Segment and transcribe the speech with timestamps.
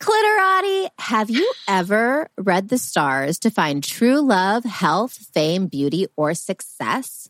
[0.00, 6.34] Cliterati, have you ever read the stars to find true love, health, fame, beauty, or
[6.34, 7.28] success?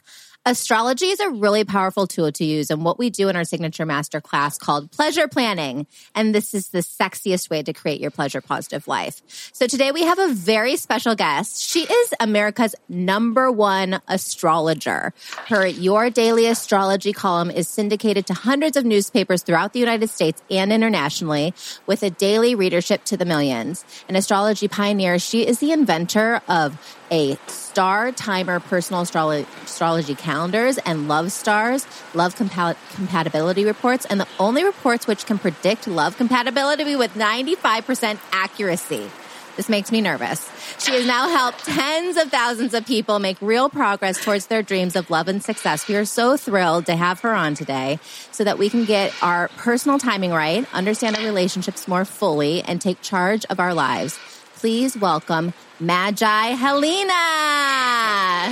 [0.49, 3.85] Astrology is a really powerful tool to use and what we do in our signature
[3.85, 5.87] master class called pleasure planning.
[6.15, 9.21] And this is the sexiest way to create your pleasure positive life.
[9.53, 11.63] So today we have a very special guest.
[11.63, 15.13] She is America's number one astrologer.
[15.49, 20.43] Her Your Daily Astrology column is syndicated to hundreds of newspapers throughout the United States
[20.51, 21.53] and internationally
[21.85, 23.85] with a daily readership to the millions.
[24.08, 30.79] An astrology pioneer, she is the inventor of a star timer personal astrology, astrology calendars
[30.79, 31.85] and love stars,
[32.15, 38.20] love compa- compatibility reports, and the only reports which can predict love compatibility with 95%
[38.31, 39.11] accuracy.
[39.56, 40.48] This makes me nervous.
[40.78, 44.95] She has now helped tens of thousands of people make real progress towards their dreams
[44.95, 45.89] of love and success.
[45.89, 47.98] We are so thrilled to have her on today
[48.31, 52.81] so that we can get our personal timing right, understand our relationships more fully, and
[52.81, 54.17] take charge of our lives.
[54.58, 57.14] Please welcome Magi Helena.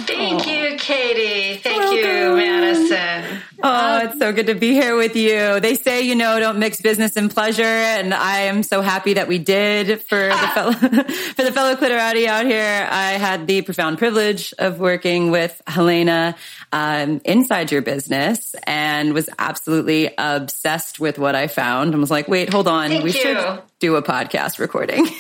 [0.07, 1.61] Thank you, Katie.
[1.61, 1.99] Thank Welcome.
[1.99, 3.43] you, Madison.
[3.61, 5.59] Oh, it's so good to be here with you.
[5.59, 7.65] They say, you know, don't mix business and pleasure.
[7.65, 12.27] And I am so happy that we did for the fellow, for the fellow cliterati
[12.27, 12.87] out here.
[12.89, 16.37] I had the profound privilege of working with Helena,
[16.71, 22.29] um, inside your business and was absolutely obsessed with what I found and was like,
[22.29, 22.91] wait, hold on.
[22.91, 23.21] Thank we you.
[23.21, 25.09] should do a podcast recording.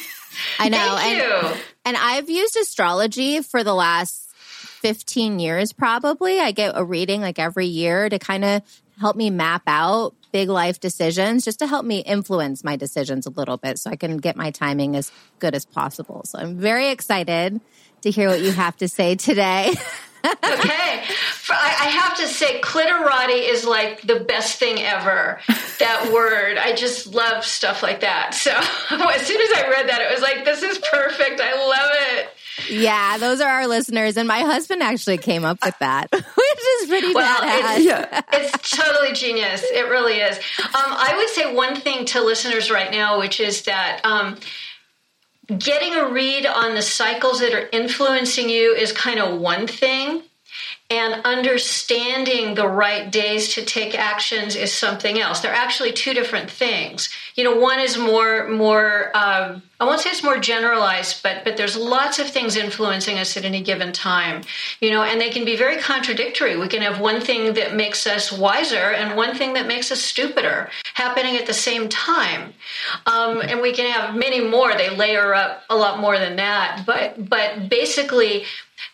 [0.58, 0.96] I know.
[0.98, 6.40] And, and I've used astrology for the last 15 years, probably.
[6.40, 8.62] I get a reading like every year to kind of
[9.00, 13.30] help me map out big life decisions, just to help me influence my decisions a
[13.30, 16.22] little bit so I can get my timing as good as possible.
[16.24, 17.60] So I'm very excited
[18.02, 19.72] to hear what you have to say today.
[20.26, 21.04] okay.
[21.50, 25.40] I have to say, cliterati is like the best thing ever.
[25.78, 26.58] That word.
[26.58, 28.34] I just love stuff like that.
[28.34, 28.50] So
[28.90, 31.40] as soon as I read that, it was like, this is perfect.
[31.40, 32.28] I love it.
[32.70, 34.16] Yeah, those are our listeners.
[34.16, 37.76] And my husband actually came up with that, which is pretty well, badass.
[37.76, 38.22] It's, yeah.
[38.32, 39.62] it's totally genius.
[39.62, 40.36] It really is.
[40.58, 44.00] Um, I would say one thing to listeners right now, which is that.
[44.04, 44.36] Um,
[45.46, 50.22] getting a read on the cycles that are influencing you is kind of one thing
[50.88, 55.40] and understanding the right days to take actions is something else.
[55.40, 57.08] They're actually two different things.
[57.34, 61.58] You know one is more more um, i won't say it's more generalized but but
[61.58, 64.42] there's lots of things influencing us at any given time.
[64.80, 66.56] You know and they can be very contradictory.
[66.56, 70.00] We can have one thing that makes us wiser and one thing that makes us
[70.00, 72.54] stupider happening at the same time.
[73.06, 74.74] Um, and we can have many more.
[74.74, 76.84] They layer up a lot more than that.
[76.86, 78.44] But but basically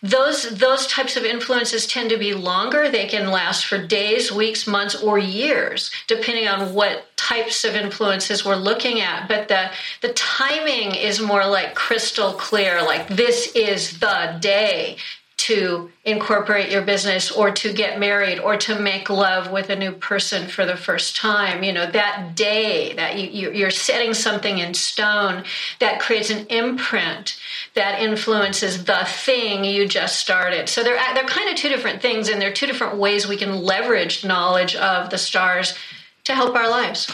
[0.03, 2.89] those those types of influences tend to be longer.
[2.89, 8.43] They can last for days weeks months or years depending on what types of influences
[8.43, 9.29] we're looking at.
[9.29, 9.71] But the
[10.01, 14.97] the timing is more like crystal clear like this is the day
[15.43, 19.91] to incorporate your business or to get married or to make love with a new
[19.91, 24.73] person for the first time you know that day that you, you're setting something in
[24.73, 25.43] stone
[25.79, 27.37] that creates an imprint
[27.75, 32.29] that influences the thing you just started so they're they're kind of two different things
[32.29, 35.77] and they're two different ways we can leverage knowledge of the stars
[36.23, 37.11] to help our lives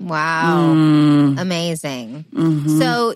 [0.00, 0.74] Wow.
[0.74, 1.40] Mm.
[1.40, 2.24] Amazing.
[2.34, 2.80] Mm-hmm.
[2.80, 3.14] So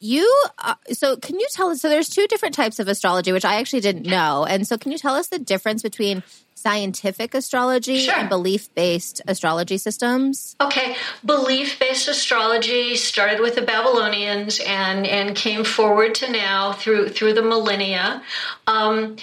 [0.00, 1.80] you, uh, so can you tell us?
[1.80, 4.44] So there's two different types of astrology, which I actually didn't know.
[4.44, 6.22] And so can you tell us the difference between
[6.54, 8.14] scientific astrology sure.
[8.14, 10.56] and belief based astrology systems?
[10.60, 17.08] Okay, belief based astrology started with the Babylonians and and came forward to now through
[17.08, 18.22] through the millennia.
[18.66, 19.16] Um,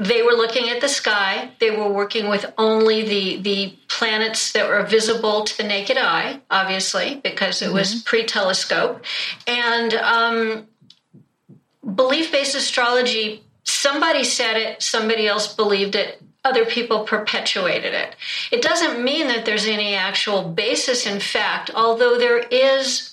[0.00, 1.50] they were looking at the sky.
[1.60, 6.40] They were working with only the the planets that were visible to the naked eye,
[6.50, 7.74] obviously, because it mm-hmm.
[7.74, 9.04] was pre-telescope.
[9.46, 10.66] And um,
[11.94, 13.44] belief-based astrology.
[13.64, 14.82] Somebody said it.
[14.82, 16.22] Somebody else believed it.
[16.44, 18.16] Other people perpetuated it.
[18.50, 23.09] It doesn't mean that there's any actual basis in fact, although there is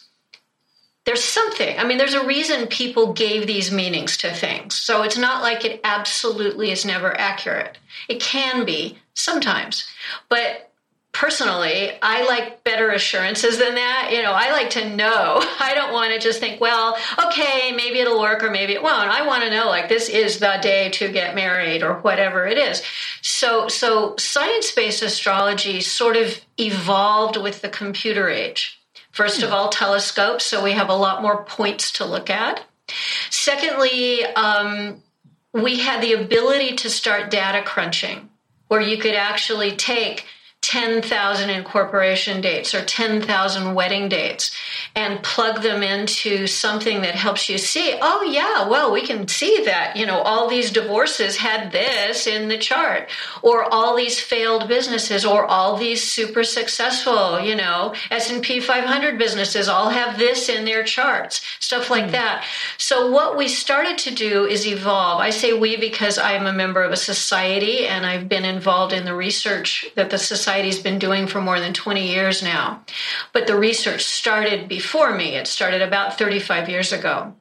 [1.08, 1.80] there's something.
[1.80, 4.78] I mean, there's a reason people gave these meanings to things.
[4.78, 7.78] So it's not like it absolutely is never accurate.
[8.10, 9.88] It can be sometimes.
[10.28, 10.70] But
[11.14, 14.10] personally, I like better assurances than that.
[14.12, 15.42] You know, I like to know.
[15.62, 19.10] I don't want to just think, well, okay, maybe it'll work or maybe it won't.
[19.10, 22.58] I want to know like this is the day to get married or whatever it
[22.58, 22.84] is.
[23.22, 28.77] So so science-based astrology sort of evolved with the computer age.
[29.18, 32.64] First of all, telescopes, so we have a lot more points to look at.
[33.32, 35.02] Secondly, um,
[35.52, 38.30] we had the ability to start data crunching,
[38.68, 40.26] where you could actually take
[40.68, 44.54] 10,000 incorporation dates or 10,000 wedding dates
[44.96, 49.64] and plug them into something that helps you see, oh, yeah, well, we can see
[49.64, 53.10] that, you know, all these divorces had this in the chart,
[53.42, 59.70] or all these failed businesses, or all these super successful, you know, S&P 500 businesses
[59.70, 62.12] all have this in their charts, stuff like mm.
[62.12, 62.44] that.
[62.78, 65.22] So what we started to do is evolve.
[65.22, 69.06] I say we because I'm a member of a society and I've been involved in
[69.06, 70.18] the research that the
[70.58, 72.82] society's been doing for more than 20 years now.
[73.32, 75.36] But the research started before me.
[75.36, 77.36] It started about 35 years ago.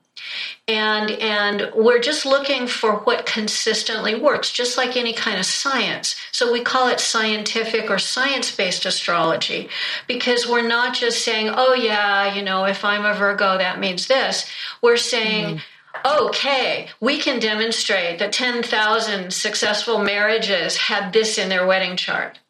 [0.69, 6.17] And and we're just looking for what consistently works, just like any kind of science.
[6.33, 9.69] So we call it scientific or science-based astrology
[10.09, 14.09] because we're not just saying, "Oh yeah, you know, if I'm a Virgo, that means
[14.09, 14.47] this."
[14.83, 16.25] We're saying mm-hmm.
[16.27, 22.41] okay, we can demonstrate that 10,000 successful marriages had this in their wedding chart.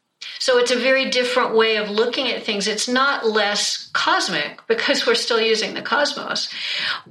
[0.47, 2.69] So it's a very different way of looking at things.
[2.69, 6.49] It's not less cosmic because we're still using the cosmos.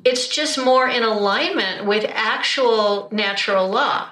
[0.05, 4.07] It's just more in alignment with actual natural law,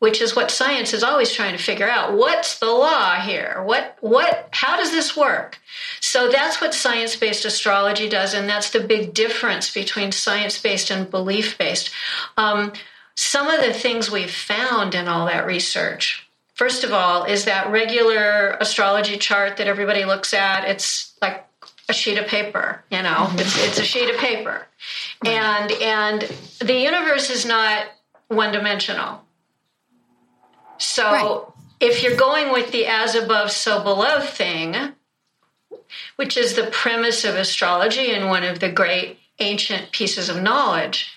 [0.00, 2.18] which is what science is always trying to figure out.
[2.18, 3.62] What's the law here?
[3.64, 5.60] What what how does this work?
[6.00, 11.92] So that's what science-based astrology does, and that's the big difference between science-based and belief-based.
[12.36, 12.72] Um,
[13.14, 16.28] some of the things we've found in all that research
[16.62, 20.62] First of all, is that regular astrology chart that everybody looks at.
[20.62, 21.44] It's like
[21.88, 23.08] a sheet of paper, you know.
[23.08, 23.40] Mm-hmm.
[23.40, 24.68] It's it's a sheet of paper.
[25.26, 26.22] And and
[26.60, 27.86] the universe is not
[28.28, 29.24] one dimensional.
[30.78, 31.40] So right.
[31.80, 34.76] if you're going with the as above so below thing,
[36.14, 41.12] which is the premise of astrology and one of the great ancient pieces of knowledge,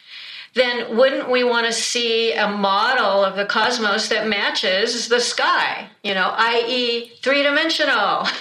[0.55, 5.89] then wouldn't we want to see a model of the cosmos that matches the sky,
[6.03, 8.25] you know, i.e., three dimensional?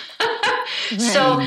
[0.99, 1.47] So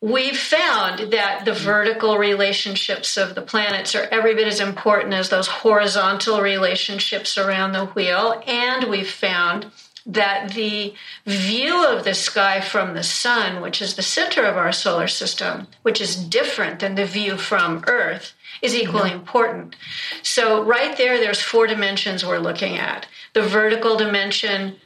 [0.00, 5.28] we've found that the vertical relationships of the planets are every bit as important as
[5.28, 8.42] those horizontal relationships around the wheel.
[8.46, 9.70] And we've found
[10.06, 10.94] that the
[11.26, 15.66] view of the sky from the sun, which is the center of our solar system,
[15.82, 18.32] which is different than the view from Earth,
[18.62, 19.76] is equally important.
[20.22, 24.76] So, right there, there's four dimensions we're looking at the vertical dimension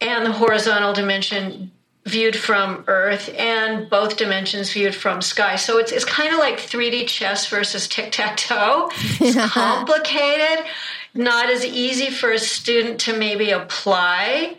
[0.00, 1.70] and the horizontal dimension
[2.06, 5.56] viewed from Earth, and both dimensions viewed from sky.
[5.56, 8.90] So, it's, it's kind of like 3D chess versus tic tac toe.
[9.20, 10.64] It's complicated,
[11.14, 14.56] not as easy for a student to maybe apply,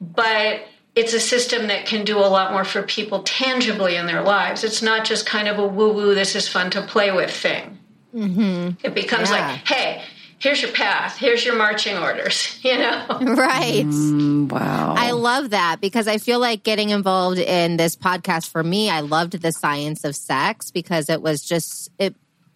[0.00, 0.62] but
[0.94, 4.62] it's a system that can do a lot more for people tangibly in their lives.
[4.62, 7.78] It's not just kind of a woo woo, this is fun to play with thing.
[8.14, 8.86] Mm-hmm.
[8.86, 9.36] It becomes yeah.
[9.36, 10.02] like, hey,
[10.38, 13.06] here's your path, here's your marching orders, you know?
[13.08, 13.84] Right.
[13.84, 14.94] Mm, wow.
[14.96, 19.00] I love that because I feel like getting involved in this podcast for me, I
[19.00, 22.14] loved the science of sex because it was just, it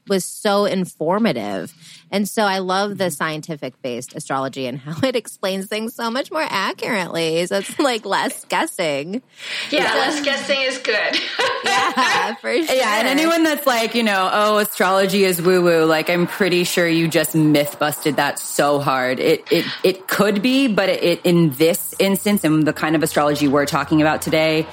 [0.08, 1.72] was so informative.
[2.10, 3.12] And so I love the mm-hmm.
[3.12, 7.44] scientific based astrology and how it explains things so much more accurately.
[7.46, 9.22] So it's like less guessing.
[9.70, 11.20] Yeah, so, less guessing is good.
[11.64, 12.74] yeah, for sure.
[12.74, 16.64] Yeah, and anyone that's like, you know, oh, astrology is woo woo, like I'm pretty
[16.64, 19.18] sure you just myth busted that so hard.
[19.18, 23.02] It it it could be, but it, it in this instance and the kind of
[23.02, 24.66] astrology we're talking about today,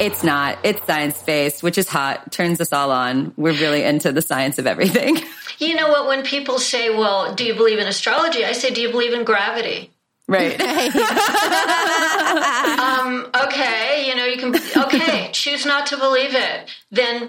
[0.00, 0.58] it's not.
[0.64, 2.32] It's science based, which is hot.
[2.32, 3.32] Turns us all on.
[3.36, 5.18] We're really into the science of everything.
[5.60, 6.06] You know what?
[6.06, 8.46] When people say, well, do you believe in astrology?
[8.46, 9.90] I say, do you believe in gravity?
[10.26, 10.52] Right.
[12.80, 16.70] um, okay, you know, you can, okay, choose not to believe it.
[16.90, 17.28] Then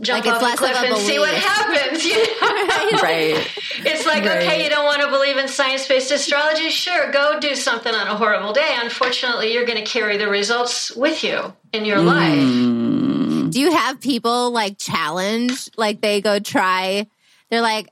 [0.00, 2.04] jump like off the cliff and see what happens.
[2.04, 3.02] You know?
[3.02, 3.50] right.
[3.84, 4.42] It's like, right.
[4.42, 6.70] okay, you don't want to believe in science based astrology?
[6.70, 8.76] Sure, go do something on a horrible day.
[8.82, 12.06] Unfortunately, you're going to carry the results with you in your mm.
[12.06, 13.50] life.
[13.52, 17.06] Do you have people like challenge, like they go try,
[17.50, 17.88] they're like,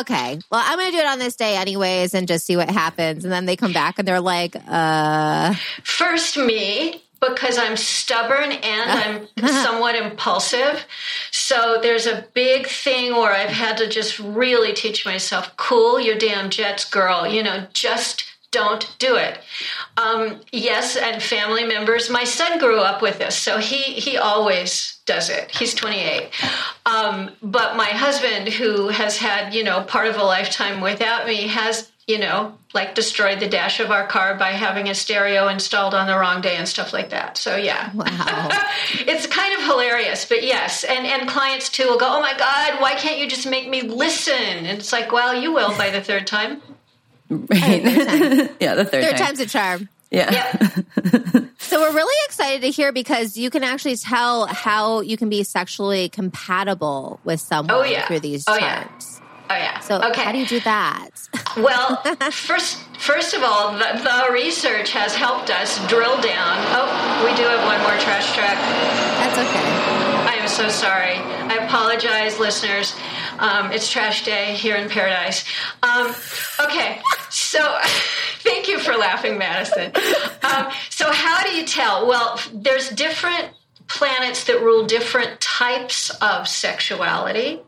[0.00, 2.70] okay, well, I'm going to do it on this day anyways and just see what
[2.70, 3.24] happens.
[3.24, 5.54] And then they come back and they're like, uh.
[5.82, 10.86] First, me because I'm stubborn and I'm somewhat impulsive.
[11.30, 16.16] So there's a big thing where I've had to just really teach myself cool your
[16.16, 17.26] damn jets, girl.
[17.26, 19.38] You know, just don't do it.
[19.96, 22.10] Um, yes, and family members.
[22.10, 25.50] My son grew up with this, so he he always does it.
[25.52, 26.30] He's 28.
[26.86, 31.46] Um, but my husband, who has had you know part of a lifetime without me,
[31.48, 35.94] has you know, like destroyed the dash of our car by having a stereo installed
[35.94, 37.38] on the wrong day and stuff like that.
[37.38, 38.48] So yeah, wow,
[39.06, 40.26] it's kind of hilarious.
[40.26, 43.48] But yes, and and clients too will go, "Oh my God, why can't you just
[43.48, 46.60] make me listen?" And it's like, well, you will by the third time.
[47.30, 47.82] Right.
[48.60, 49.26] yeah, the third, third time.
[49.26, 49.88] time's a charm.
[50.10, 50.50] Yeah.
[51.06, 51.46] Yep.
[51.62, 55.44] So we're really excited to hear because you can actually tell how you can be
[55.44, 58.08] sexually compatible with someone Oh, yeah.
[58.08, 58.88] through these Oh, yeah.
[59.50, 59.80] Oh yeah.
[59.80, 60.22] So okay.
[60.22, 61.10] how do you do that?
[61.56, 61.96] Well,
[62.30, 66.56] first, first of all, the, the research has helped us drill down.
[66.70, 68.54] Oh, we do have one more trash truck.
[68.54, 69.90] That's okay.
[70.30, 71.16] I am so sorry.
[71.16, 72.94] I apologize, listeners.
[73.40, 75.44] Um, it's trash day here in paradise.
[75.82, 76.14] Um,
[76.60, 77.58] okay, so
[78.40, 79.90] thank you for laughing, Madison.
[80.44, 82.06] Um, so, how do you tell?
[82.06, 83.48] Well, there's different
[83.88, 87.60] planets that rule different types of sexuality.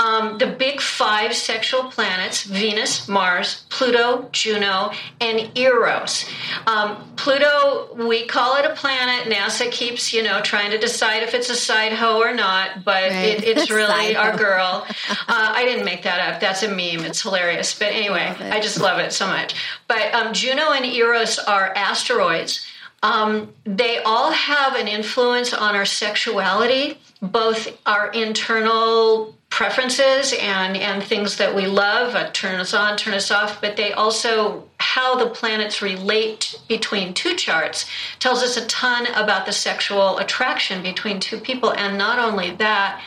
[0.00, 6.24] Um, the big five sexual planets Venus, Mars, Pluto, Juno, and Eros.
[6.66, 9.30] Um, Pluto, we call it a planet.
[9.30, 13.10] NASA keeps, you know, trying to decide if it's a side hoe or not, but
[13.10, 13.12] Right.
[13.12, 14.86] it, it's really our girl.
[15.10, 16.40] Uh, I didn't make that up.
[16.40, 17.04] That's a meme.
[17.04, 17.78] It's hilarious.
[17.78, 18.52] But anyway, it.
[18.52, 19.54] I just love it so much.
[19.86, 22.64] But um, Juno and Eros are asteroids.
[23.02, 31.02] Um, they all have an influence on our sexuality, both our internal preferences and, and
[31.02, 35.16] things that we love, uh, turn us on, turn us off, but they also, how
[35.16, 37.84] the planets relate between two charts
[38.20, 41.72] tells us a ton about the sexual attraction between two people.
[41.72, 43.02] And not only that,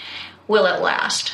[0.47, 1.33] will it last?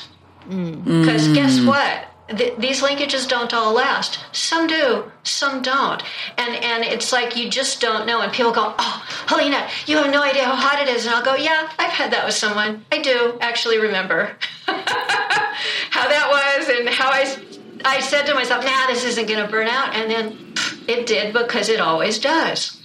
[1.02, 2.09] Because guess what?
[2.36, 4.20] Th- these linkages don't all last.
[4.32, 6.04] Some do, some don't,
[6.38, 8.22] and and it's like you just don't know.
[8.22, 11.24] And people go, "Oh, Helena, you have no idea how hot it is." And I'll
[11.24, 12.86] go, "Yeah, I've had that with someone.
[12.92, 17.38] I do actually remember how that was and how I."
[17.86, 21.08] I said to myself, "Nah, this isn't going to burn out," and then pff, it
[21.08, 22.80] did because it always does.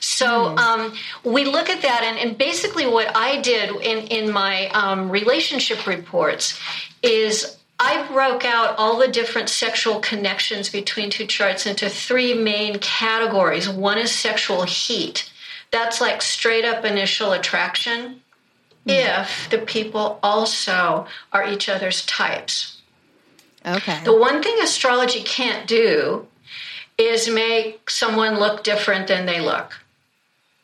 [0.00, 4.68] So um, we look at that, and, and basically, what I did in in my
[4.68, 6.60] um, relationship reports
[7.02, 12.78] is I broke out all the different sexual connections between two charts into three main
[12.78, 13.68] categories.
[13.68, 15.30] One is sexual heat.
[15.70, 18.22] That's like straight up initial attraction.
[18.84, 18.90] Hmm.
[18.90, 22.80] If the people also are each other's types.
[23.66, 24.00] Okay.
[24.04, 26.26] The one thing astrology can't do
[26.98, 29.78] is make someone look different than they look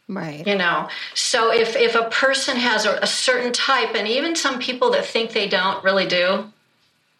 [0.08, 0.46] right.
[0.46, 4.58] you know so if if a person has a, a certain type and even some
[4.58, 6.50] people that think they don't really do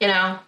[0.03, 0.39] you know?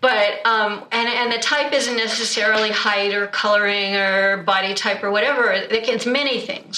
[0.00, 5.10] But um and and the type isn't necessarily height or coloring or body type or
[5.10, 5.50] whatever.
[5.50, 6.74] It- it's many things.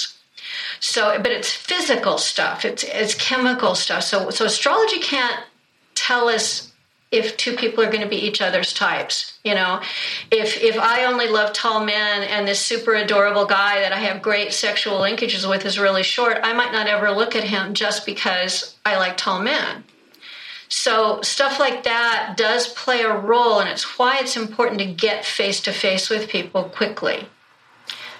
[0.79, 2.65] So but it's physical stuff.
[2.65, 4.03] It's it's chemical stuff.
[4.03, 5.39] So so astrology can't
[5.95, 6.71] tell us
[7.11, 9.73] if two people are going to be each other's types you know?
[10.31, 14.21] If if i only love tall men and this super adorable guy that i have
[14.29, 17.99] great sexual linkages with is really short i might not ever look at him just
[18.05, 19.83] because i like tall men
[20.73, 25.23] so stuff like that does play a role and it's why it's important to get
[25.23, 27.27] face to face with people quickly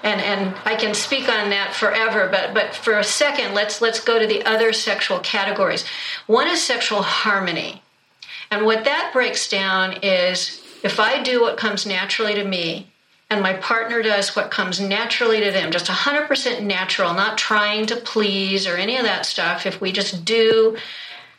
[0.04, 4.02] and and I can speak on that forever, but but for a second, let's let's
[4.02, 5.86] go to the other sexual categories.
[6.28, 7.82] One is sexual harmony,
[8.52, 12.92] and what that breaks down is if I do what comes naturally to me,
[13.30, 17.96] and my partner does what comes naturally to them, just 100% natural, not trying to
[17.96, 19.66] please or any of that stuff.
[19.66, 20.78] If we just do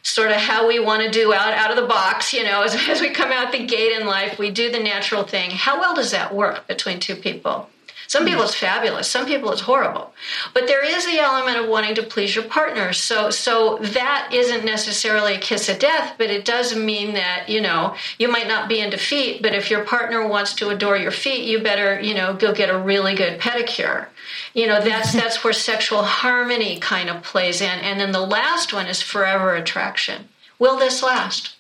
[0.05, 2.75] sort of how we want to do out out of the box, you know, as,
[2.89, 5.51] as we come out the gate in life, we do the natural thing.
[5.51, 7.69] How well does that work between two people?
[8.07, 8.31] Some hmm.
[8.31, 10.13] people it's fabulous, some people it's horrible.
[10.53, 12.93] But there is the element of wanting to please your partner.
[12.93, 17.61] So so that isn't necessarily a kiss of death, but it does mean that, you
[17.61, 21.11] know, you might not be into feet, but if your partner wants to adore your
[21.11, 24.07] feet, you better, you know, go get a really good pedicure.
[24.53, 27.79] You know, that's that's where sexual harmony kind of plays in.
[27.81, 30.29] And then the last one is forever attraction.
[30.59, 31.57] Will this last?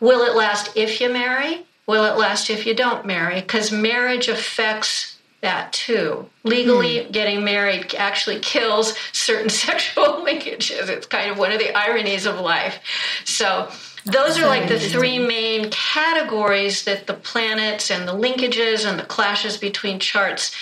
[0.00, 1.66] Will it last if you marry?
[1.86, 3.40] Will it last if you don't marry?
[3.40, 6.28] Because marriage affects that too.
[6.44, 7.12] Legally, hmm.
[7.12, 10.88] getting married actually kills certain sexual linkages.
[10.88, 12.78] It's kind of one of the ironies of life.
[13.24, 13.70] So,
[14.06, 19.04] those are like the three main categories that the planets and the linkages and the
[19.04, 20.54] clashes between charts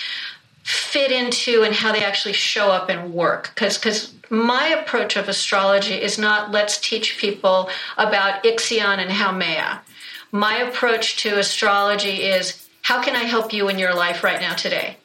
[0.63, 5.27] fit into and how they actually show up and work because because my approach of
[5.27, 9.79] astrology is not let's teach people about ixion and haumea
[10.31, 14.55] my approach to astrology is how can i help you in your life right now
[14.55, 14.97] today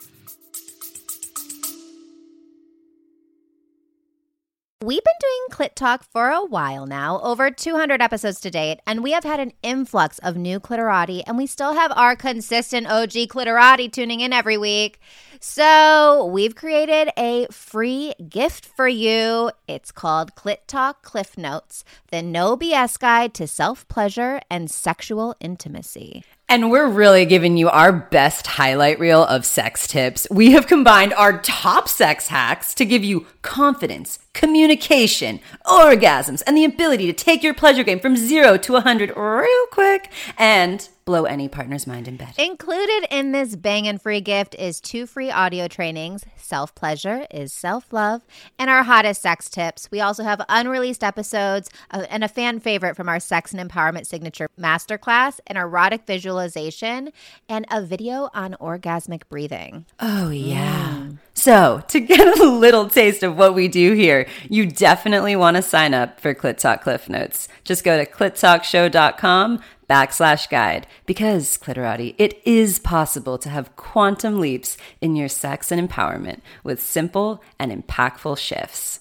[4.83, 9.03] We've been doing Clit Talk for a while now, over 200 episodes to date, and
[9.03, 13.13] we have had an influx of new cliterati, and we still have our consistent OG
[13.31, 15.01] cliterati tuning in every week.
[15.47, 19.51] So we've created a free gift for you.
[19.69, 25.37] It's called Clit Talk Cliff Notes, the no BS guide to self pleasure and sexual
[25.41, 26.25] intimacy.
[26.49, 30.27] And we're really giving you our best highlight reel of sex tips.
[30.31, 36.65] We have combined our top sex hacks to give you confidence, communication, orgasms, and the
[36.65, 41.49] ability to take your pleasure game from zero to 100 real quick and blow any
[41.49, 42.35] partner's mind in bed.
[42.39, 46.25] Included in this bang and free gift is two free audio trainings.
[46.37, 48.23] Self pleasure is self love,
[48.59, 49.91] and our hottest sex tips.
[49.91, 54.07] We also have unreleased episodes of, and a fan favorite from our Sex and Empowerment
[54.07, 57.11] Signature Masterclass, an erotic visualization,
[57.49, 59.87] and a video on orgasmic breathing.
[60.01, 60.95] Oh, yeah.
[60.95, 61.19] Mm.
[61.35, 65.63] So, to get a little taste of what we do here, you definitely want to
[65.63, 67.49] sign up for Clit Talk Cliff Notes.
[67.65, 74.77] Just go to clittalkshow.com backslash guide because, Cliterati, it is possible to have quantum leaps
[75.01, 79.01] in your sex and empowerment with simple and impactful shifts.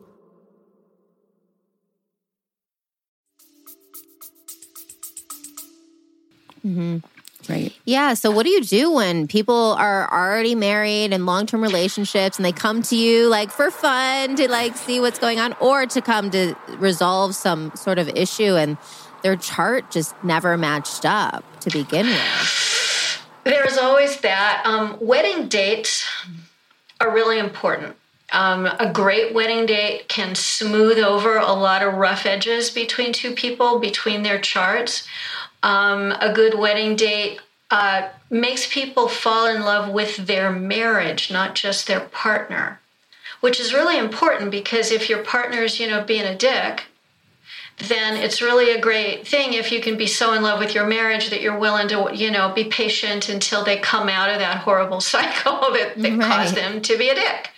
[6.65, 6.97] Mm-hmm.
[7.49, 7.73] Right.
[7.85, 8.13] Yeah.
[8.13, 12.45] So, what do you do when people are already married and long term relationships and
[12.45, 16.01] they come to you like for fun to like see what's going on or to
[16.01, 18.77] come to resolve some sort of issue and
[19.23, 23.21] their chart just never matched up to begin with?
[23.43, 24.61] There's always that.
[24.65, 26.07] Um, wedding dates
[26.99, 27.95] are really important.
[28.33, 33.33] Um, a great wedding date can smooth over a lot of rough edges between two
[33.33, 35.07] people, between their charts
[35.63, 37.39] um, a good wedding date
[37.69, 42.79] uh, makes people fall in love with their marriage, not just their partner,
[43.39, 46.83] which is really important because if your partner is, you know, being a dick,
[47.77, 50.85] then it's really a great thing if you can be so in love with your
[50.85, 54.57] marriage that you're willing to, you know, be patient until they come out of that
[54.57, 56.21] horrible cycle that, that right.
[56.21, 57.49] caused them to be a dick.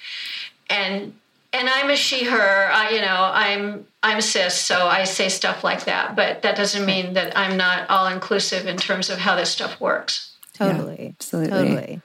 [0.69, 1.13] And
[1.51, 2.71] and I'm a she her.
[2.71, 6.15] I, you know, I'm I'm cis, so I say stuff like that.
[6.15, 9.79] But that doesn't mean that I'm not all inclusive in terms of how this stuff
[9.79, 10.35] works.
[10.53, 11.49] Totally, yeah, absolutely.
[11.49, 12.01] Totally.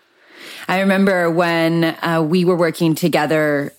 [0.69, 3.73] I remember when uh, we were working together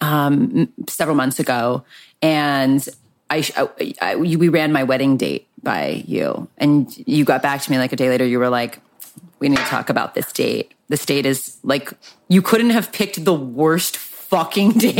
[0.00, 1.84] um, several months ago,
[2.22, 2.88] and
[3.28, 7.70] I, I, I, we ran my wedding date by you, and you got back to
[7.70, 8.24] me like a day later.
[8.24, 8.78] You were like,
[9.40, 10.74] "We need to talk about this date.
[10.88, 11.92] This date is like
[12.28, 14.96] you couldn't have picked the worst fucking date.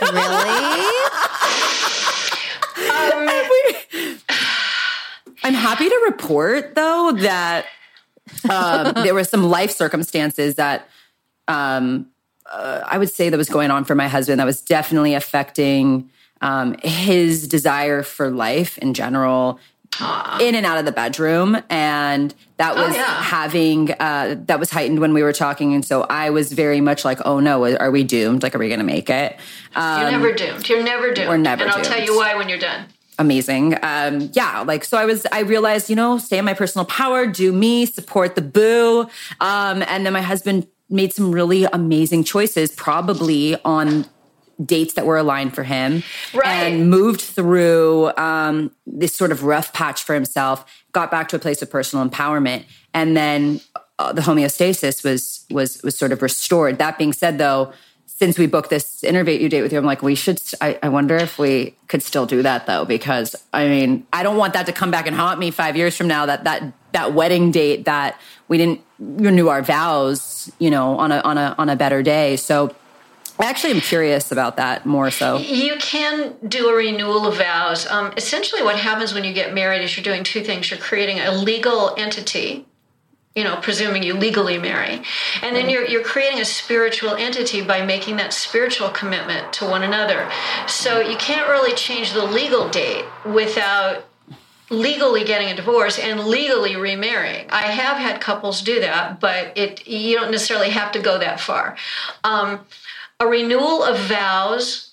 [0.00, 0.85] really?
[5.46, 7.66] I'm happy to report, though, that
[8.50, 10.88] um, there were some life circumstances that
[11.46, 12.08] um,
[12.50, 16.10] uh, I would say that was going on for my husband that was definitely affecting
[16.40, 19.60] um, his desire for life in general,
[20.40, 21.62] in and out of the bedroom.
[21.70, 23.22] And that oh, was oh, yeah.
[23.22, 25.74] having uh, that was heightened when we were talking.
[25.74, 28.42] And so i was very much like oh no are we doomed?
[28.42, 29.36] Like are we gonna make it?
[29.76, 30.68] Um, you're never doomed.
[30.68, 31.28] You're never doomed.
[31.28, 32.86] we're never and i'll tell you why when you're done
[33.18, 33.78] amazing.
[33.82, 37.26] Um, yeah like so i was i realized you know stay in my personal power
[37.26, 39.08] do me support the boo.
[39.40, 44.06] Um, and then my husband made some really amazing choices probably on
[44.64, 46.02] dates that were aligned for him
[46.32, 46.48] right.
[46.48, 51.38] and moved through um, this sort of rough patch for himself got back to a
[51.38, 52.64] place of personal empowerment.
[52.94, 53.60] And then
[53.98, 56.78] uh, the homeostasis was was was sort of restored.
[56.78, 57.72] That being said though
[58.18, 61.16] since we booked this interview date with you i'm like we should I, I wonder
[61.16, 64.72] if we could still do that though because i mean i don't want that to
[64.72, 68.18] come back and haunt me five years from now that that that wedding date that
[68.48, 72.36] we didn't renew our vows you know on a on a on a better day
[72.36, 72.74] so
[73.38, 75.36] I actually am curious about that more so.
[75.36, 77.86] You can do a renewal of vows.
[77.86, 80.70] Um, essentially, what happens when you get married is you're doing two things.
[80.70, 82.64] You're creating a legal entity,
[83.36, 85.02] you know, presuming you legally marry,
[85.42, 89.82] and then you're you're creating a spiritual entity by making that spiritual commitment to one
[89.82, 90.28] another.
[90.66, 94.04] So you can't really change the legal date without
[94.70, 97.48] legally getting a divorce and legally remarrying.
[97.50, 101.38] I have had couples do that, but it you don't necessarily have to go that
[101.38, 101.76] far.
[102.24, 102.60] Um,
[103.20, 104.85] a renewal of vows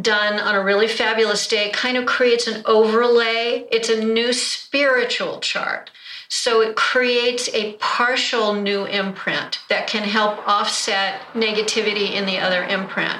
[0.00, 3.66] done on a really fabulous day kind of creates an overlay.
[3.70, 5.90] It's a new spiritual chart.
[6.28, 12.62] So it creates a partial new imprint that can help offset negativity in the other
[12.62, 13.18] imprint.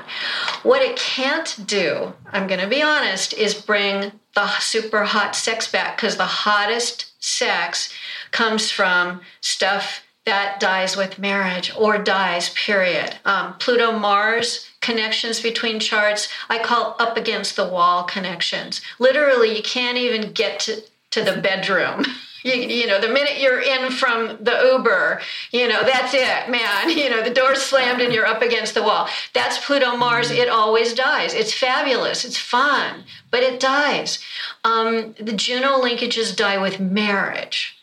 [0.63, 5.71] What it can't do, I'm going to be honest, is bring the super hot sex
[5.71, 7.93] back because the hottest sex
[8.31, 13.17] comes from stuff that dies with marriage or dies, period.
[13.25, 18.81] Um, Pluto Mars connections between charts, I call up against the wall connections.
[18.99, 22.05] Literally, you can't even get to, to the bedroom.
[22.43, 26.89] You, you, know, the minute you're in from the Uber, you know, that's it, man.
[27.01, 29.09] You know, the door's slammed and you're up against the wall.
[29.35, 30.31] That's Pluto Mars.
[30.31, 31.35] It always dies.
[31.35, 32.25] It's fabulous.
[32.25, 34.21] It's fun, but it dies.
[34.65, 37.77] Um, the Juno linkages die with marriage.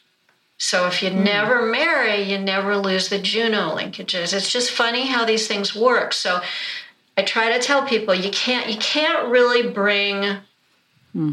[0.57, 1.23] So if you mm.
[1.23, 4.33] never marry, you never lose the Juno linkages.
[4.33, 6.13] It's just funny how these things work.
[6.13, 6.41] So
[7.17, 10.37] I try to tell people you can't you can't really bring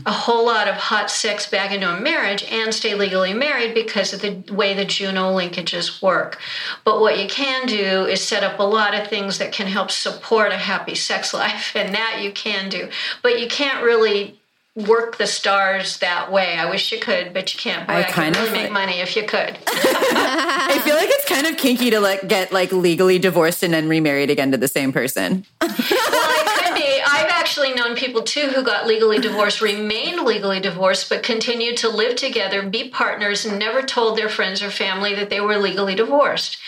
[0.06, 4.14] a whole lot of hot sex back into a marriage and stay legally married because
[4.14, 6.40] of the way the Juno linkages work.
[6.84, 9.90] But what you can do is set up a lot of things that can help
[9.90, 12.88] support a happy sex life, and that you can do.
[13.22, 14.40] But you can't really
[14.76, 16.56] work the stars that way.
[16.56, 17.86] I wish you could, but you can't.
[17.86, 19.56] Boy, I, I kind of make money if you could.
[19.66, 23.88] I feel like it's kind of kinky to like get like legally divorced and then
[23.88, 25.46] remarried again to the same person.
[25.60, 27.00] well, it could be.
[27.06, 31.88] I've actually known people too who got legally divorced, remained legally divorced, but continued to
[31.88, 35.94] live together, be partners, and never told their friends or family that they were legally
[35.94, 36.58] divorced.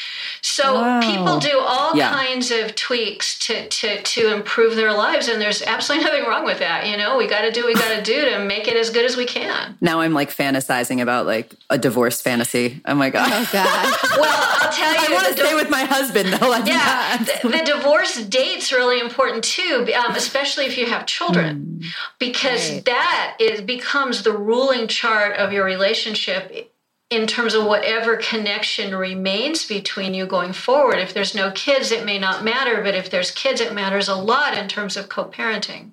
[0.49, 1.01] So wow.
[1.01, 2.09] people do all yeah.
[2.09, 6.61] kinds of tweaks to, to to improve their lives, and there's absolutely nothing wrong with
[6.61, 6.87] that.
[6.87, 8.91] You know, we got to do what we got to do to make it as
[8.91, 9.77] good as we can.
[9.81, 12.81] Now I'm like fantasizing about like a divorce fantasy.
[12.85, 13.29] Oh my god.
[13.29, 13.99] Oh god.
[14.21, 15.01] well, I'll tell you.
[15.01, 16.53] I want to stay with my husband though.
[16.53, 21.81] I'm yeah, the, the, divorce date's really important too, um, especially if you have children,
[21.81, 21.87] mm.
[22.21, 22.85] because right.
[22.85, 26.73] that is becomes the ruling chart of your relationship
[27.11, 30.99] in terms of whatever connection remains between you going forward.
[30.99, 34.16] If there's no kids, it may not matter, but if there's kids, it matters a
[34.16, 35.92] lot in terms of co parenting.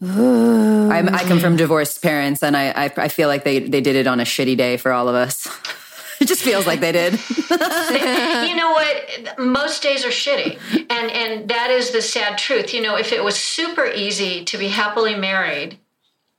[0.00, 4.06] i come from divorced parents, and I, I, I feel like they, they did it
[4.06, 5.48] on a shitty day for all of us.
[6.20, 7.14] it just feels like they did.
[7.14, 9.38] you know what?
[9.40, 10.56] Most days are shitty,
[10.88, 12.72] and and that is the sad truth.
[12.72, 15.78] You know, if it was super easy to be happily married,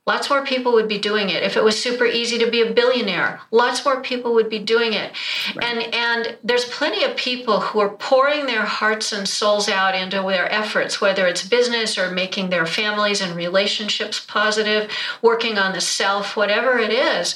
[0.06, 1.42] Lots more people would be doing it.
[1.42, 4.92] If it was super easy to be a billionaire, lots more people would be doing
[4.92, 5.12] it.
[5.56, 5.64] Right.
[5.64, 10.20] And and there's plenty of people who are pouring their hearts and souls out into
[10.20, 14.90] their efforts, whether it's business or making their families and relationships positive,
[15.22, 17.34] working on the self, whatever it is.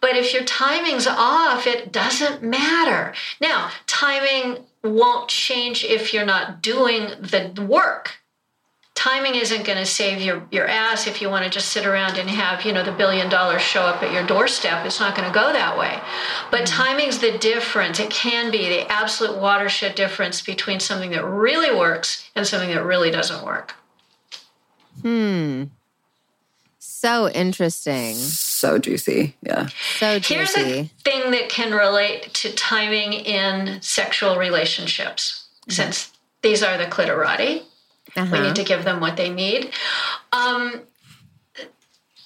[0.00, 3.14] But if your timing's off, it doesn't matter.
[3.40, 8.18] Now, timing won't change if you're not doing the work
[8.98, 12.18] timing isn't going to save your, your ass if you want to just sit around
[12.18, 14.84] and have you know the billion dollars show up at your doorstep.
[14.84, 16.00] It's not going to go that way.
[16.50, 16.82] But mm-hmm.
[16.82, 18.00] timing's the difference.
[18.00, 22.82] It can be the absolute watershed difference between something that really works and something that
[22.82, 23.76] really doesn't work.
[25.02, 25.64] Hmm.
[26.80, 28.16] So interesting.
[28.16, 29.36] So juicy.
[29.42, 29.68] Yeah.
[29.98, 35.70] So juicy here's a thing that can relate to timing in sexual relationships mm-hmm.
[35.70, 36.10] since
[36.42, 37.62] these are the cliterati
[38.16, 38.28] uh-huh.
[38.32, 39.72] We need to give them what they need.
[40.32, 40.82] Um,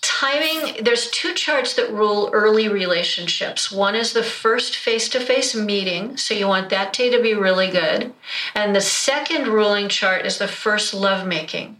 [0.01, 3.71] timing, there's two charts that rule early relationships.
[3.71, 7.35] One is the first face to face meeting, so you want that day to be
[7.35, 8.12] really good.
[8.55, 11.77] And the second ruling chart is the first lovemaking.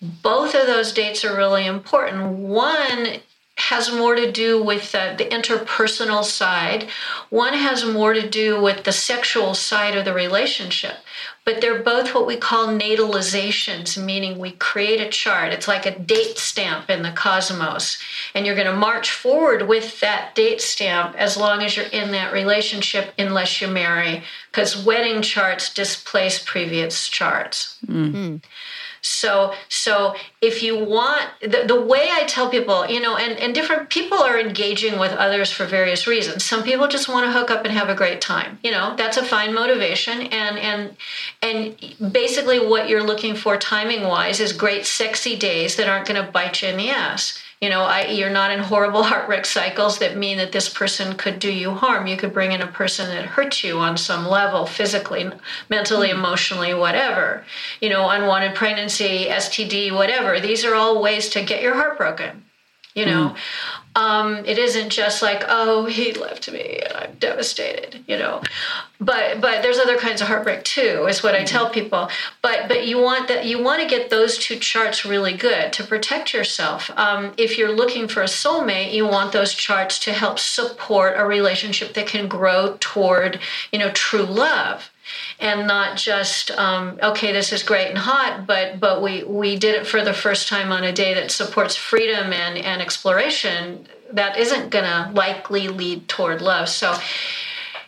[0.00, 2.38] Both of those dates are really important.
[2.38, 3.20] One
[3.56, 6.88] has more to do with uh, the interpersonal side.
[7.30, 10.96] One has more to do with the sexual side of the relationship.
[11.44, 15.52] But they're both what we call natalizations, meaning we create a chart.
[15.52, 17.98] It's like a date stamp in the cosmos.
[18.34, 22.12] And you're going to march forward with that date stamp as long as you're in
[22.12, 27.76] that relationship, unless you marry, because wedding charts displace previous charts.
[27.86, 28.36] Mm-hmm.
[29.04, 33.54] So, so if you want the, the way I tell people, you know, and, and
[33.54, 36.42] different people are engaging with others for various reasons.
[36.42, 38.58] Some people just want to hook up and have a great time.
[38.62, 40.22] You know, that's a fine motivation.
[40.22, 40.96] And and
[41.42, 46.24] and basically what you're looking for timing wise is great sexy days that aren't going
[46.24, 49.98] to bite you in the ass you know I, you're not in horrible heartbreak cycles
[49.98, 52.06] that mean that this person could do you harm.
[52.06, 55.30] You could bring in a person that hurts you on some level physically
[55.70, 56.18] mentally mm-hmm.
[56.18, 57.44] emotionally whatever.
[57.80, 60.40] You know unwanted pregnancy std whatever.
[60.40, 62.44] These are all ways to get your heart broken
[62.94, 63.30] you know?
[63.30, 63.36] Mm.
[63.96, 68.42] Um, it isn't just like, oh, he left me and I'm devastated, you know.
[69.00, 71.46] But but there's other kinds of heartbreak too, is what I mm-hmm.
[71.46, 72.08] tell people.
[72.42, 75.84] But but you want that you want to get those two charts really good to
[75.84, 76.90] protect yourself.
[76.96, 81.24] Um, if you're looking for a soulmate, you want those charts to help support a
[81.24, 83.38] relationship that can grow toward
[83.72, 84.90] you know true love
[85.40, 89.74] and not just um, okay this is great and hot but but we we did
[89.74, 94.38] it for the first time on a day that supports freedom and and exploration that
[94.38, 96.68] isn't going to likely lead toward love.
[96.68, 96.96] So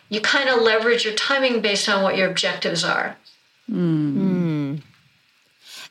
[0.09, 3.17] you kind of leverage your timing based on what your objectives are.
[3.69, 4.81] Mm.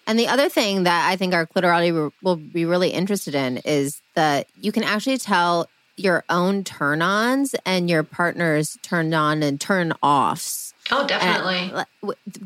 [0.06, 4.00] And the other thing that I think our cliterati will be really interested in is
[4.14, 9.60] that you can actually tell your own turn ons and your partner's turn on and
[9.60, 10.65] turn offs.
[10.90, 11.85] Oh, definitely.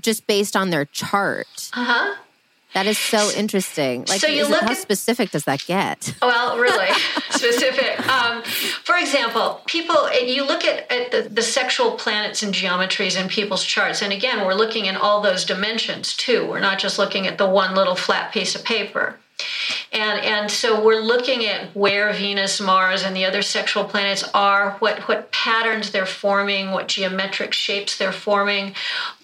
[0.00, 1.70] just based on their chart.
[1.72, 2.16] Uh huh.
[2.72, 4.04] That is so interesting.
[4.08, 6.14] Like, so you look how at, specific does that get?
[6.22, 6.86] Well, really
[7.30, 8.06] specific.
[8.08, 13.28] Um, for example, people, you look at, at the, the, sexual planets and geometries in
[13.28, 16.46] people's charts, and again, we're looking in all those dimensions too.
[16.46, 19.16] We're not just looking at the one little flat piece of paper.
[19.92, 24.72] And and so we're looking at where Venus, Mars, and the other sexual planets are,
[24.78, 28.74] what what patterns they're forming, what geometric shapes they're forming,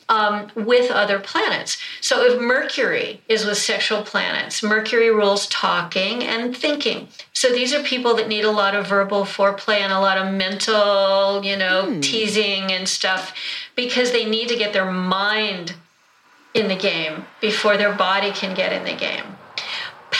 [0.09, 1.79] um, with other planets.
[2.01, 7.09] So if Mercury is with sexual planets, Mercury rules talking and thinking.
[7.33, 10.33] So these are people that need a lot of verbal foreplay and a lot of
[10.33, 12.01] mental, you know, hmm.
[12.01, 13.35] teasing and stuff
[13.75, 15.75] because they need to get their mind
[16.55, 19.36] in the game before their body can get in the game.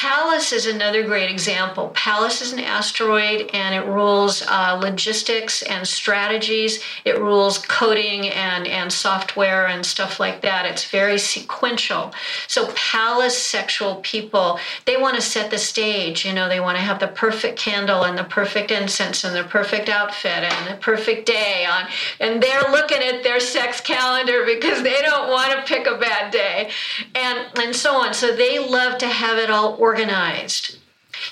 [0.09, 1.91] Pallas is another great example.
[1.93, 6.81] Pallas is an asteroid and it rules uh, logistics and strategies.
[7.05, 10.65] It rules coding and, and software and stuff like that.
[10.65, 12.13] It's very sequential.
[12.47, 16.25] So, Pallas sexual people, they want to set the stage.
[16.25, 19.43] You know, they want to have the perfect candle and the perfect incense and the
[19.43, 21.89] perfect outfit and the perfect day on.
[22.21, 26.31] And they're looking at their sex calendar because they don't want to pick a bad
[26.31, 26.71] day
[27.17, 28.15] and, and so on.
[28.15, 29.96] So, they love to have it all organized.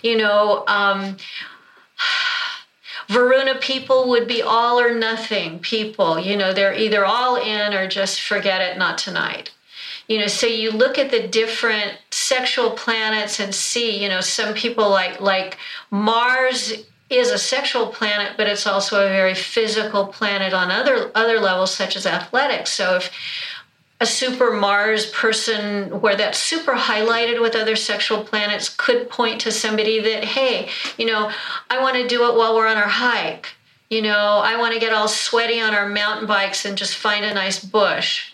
[0.03, 1.17] You know, um,
[3.09, 6.19] Varuna people would be all or nothing people.
[6.19, 9.51] You know, they're either all in or just forget it, not tonight.
[10.09, 14.55] You know, so you look at the different sexual planets and see, you know, some
[14.55, 15.57] people like like
[15.91, 21.41] Mars is a sexual planet, but it's also a very physical planet on other other
[21.41, 22.73] levels, such as athletics.
[22.73, 23.11] So if
[24.01, 29.53] a super Mars person where that's super highlighted with other sexual planets could point to
[29.53, 31.31] somebody that, hey, you know,
[31.71, 33.55] I want to do it while we're on our hike.
[33.91, 37.25] You know, I want to get all sweaty on our mountain bikes and just find
[37.25, 38.33] a nice bush.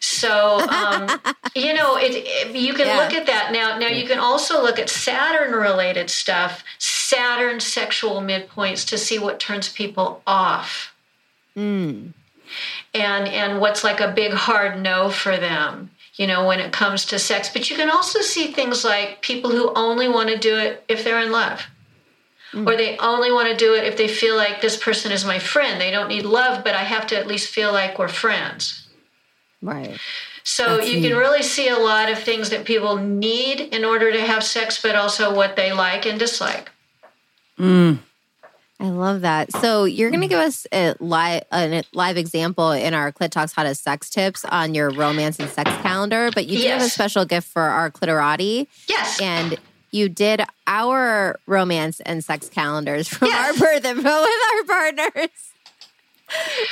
[0.00, 1.20] So, um,
[1.54, 2.96] you know, it, it, you can yeah.
[2.96, 3.78] look at that now.
[3.78, 9.38] Now, you can also look at Saturn related stuff, Saturn sexual midpoints to see what
[9.38, 10.94] turns people off.
[11.54, 12.14] Mm
[12.94, 17.06] and and what's like a big hard no for them you know when it comes
[17.06, 20.56] to sex but you can also see things like people who only want to do
[20.56, 21.66] it if they're in love
[22.52, 22.66] mm.
[22.66, 25.38] or they only want to do it if they feel like this person is my
[25.38, 28.88] friend they don't need love but i have to at least feel like we're friends
[29.62, 29.98] right
[30.44, 31.08] so That's you neat.
[31.08, 34.80] can really see a lot of things that people need in order to have sex
[34.82, 36.70] but also what they like and dislike
[37.58, 37.98] mm.
[38.82, 39.52] I love that.
[39.52, 43.52] So you're going to give us a live a live example in our Clit Talks
[43.52, 46.64] Hottest Sex Tips on your romance and sex calendar, but you yes.
[46.64, 48.66] do have a special gift for our cliterati.
[48.88, 49.20] Yes.
[49.20, 49.56] And
[49.92, 53.54] you did our romance and sex calendars from yes.
[53.54, 55.30] our birth info with our partners.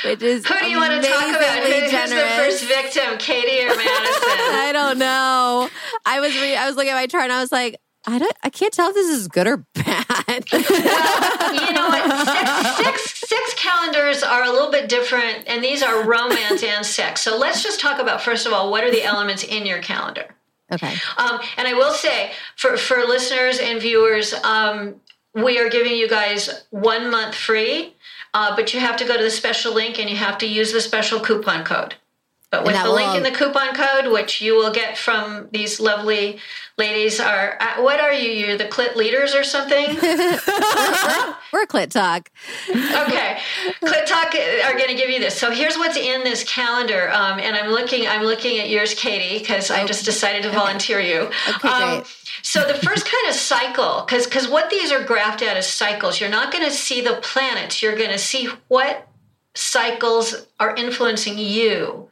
[0.03, 1.59] Which is who do you want to talk about?
[1.59, 3.83] Who, who's the first victim, Katie or Madison?
[3.85, 5.69] I don't know.
[6.05, 8.35] I was re- I was looking at my chart and I was like, I don't.
[8.43, 10.45] I can't tell if this is good or bad.
[10.51, 12.25] well, you know what?
[12.25, 17.21] Sex, sex, sex calendars are a little bit different, and these are romance and sex.
[17.21, 20.35] So let's just talk about first of all what are the elements in your calendar.
[20.71, 20.95] Okay.
[21.17, 24.95] Um, and I will say for for listeners and viewers, um,
[25.35, 27.95] we are giving you guys one month free,
[28.33, 30.71] uh, but you have to go to the special link and you have to use
[30.71, 31.95] the special coupon code.
[32.51, 36.37] But with the link in the coupon code, which you will get from these lovely
[36.77, 38.29] ladies, are what are you?
[38.29, 39.85] You're the clit leaders or something?
[41.53, 42.29] We're clit talk.
[42.69, 43.37] okay,
[43.81, 44.35] clit talk
[44.65, 45.37] are going to give you this.
[45.37, 48.05] So here's what's in this calendar, um, and I'm looking.
[48.05, 51.31] I'm looking at yours, Katie, because I just decided to volunteer you.
[51.55, 52.03] Okay, um.
[52.43, 56.19] So the first kind of cycle, because because what these are graphed at as cycles,
[56.19, 57.81] you're not going to see the planets.
[57.81, 59.07] You're going to see what
[59.53, 62.10] cycles are influencing you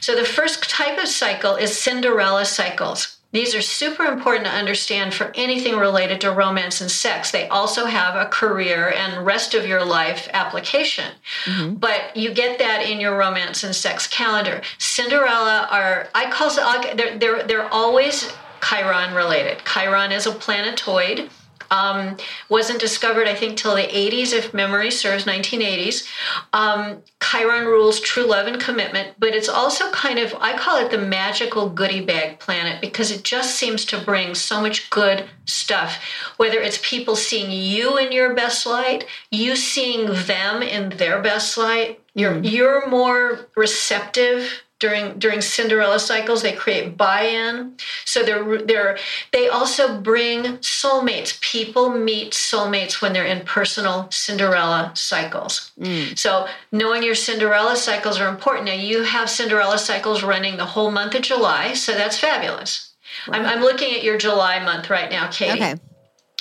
[0.00, 3.18] so the first type of cycle is Cinderella cycles.
[3.30, 7.30] These are super important to understand for anything related to romance and sex.
[7.30, 11.12] They also have a career and rest of your life application.
[11.44, 11.74] Mm-hmm.
[11.74, 14.62] But you get that in your romance and sex calendar.
[14.78, 16.48] Cinderella are, I call
[16.96, 19.58] they're, they're, they're always Chiron related.
[19.64, 21.30] Chiron is a planetoid
[21.70, 22.16] Um,
[22.48, 26.08] wasn't discovered, I think, till the 80s, if memory serves, 1980s.
[26.52, 30.90] Um, Chiron rules true love and commitment, but it's also kind of, I call it
[30.90, 36.02] the magical goodie bag planet because it just seems to bring so much good stuff.
[36.36, 41.58] Whether it's people seeing you in your best light, you seeing them in their best
[41.58, 42.50] light, you're, mm.
[42.50, 46.42] you're more receptive during during Cinderella cycles.
[46.42, 47.74] They create buy-in.
[48.04, 48.98] So they're they're
[49.32, 51.40] they also bring soulmates.
[51.40, 55.72] People meet soulmates when they're in personal Cinderella cycles.
[55.78, 56.18] Mm.
[56.18, 58.66] So knowing your Cinderella cycles are important.
[58.66, 62.94] Now you have Cinderella cycles running the whole month of July, so that's fabulous.
[63.28, 65.52] I'm, I'm looking at your July month right now, Katie.
[65.52, 65.74] Okay.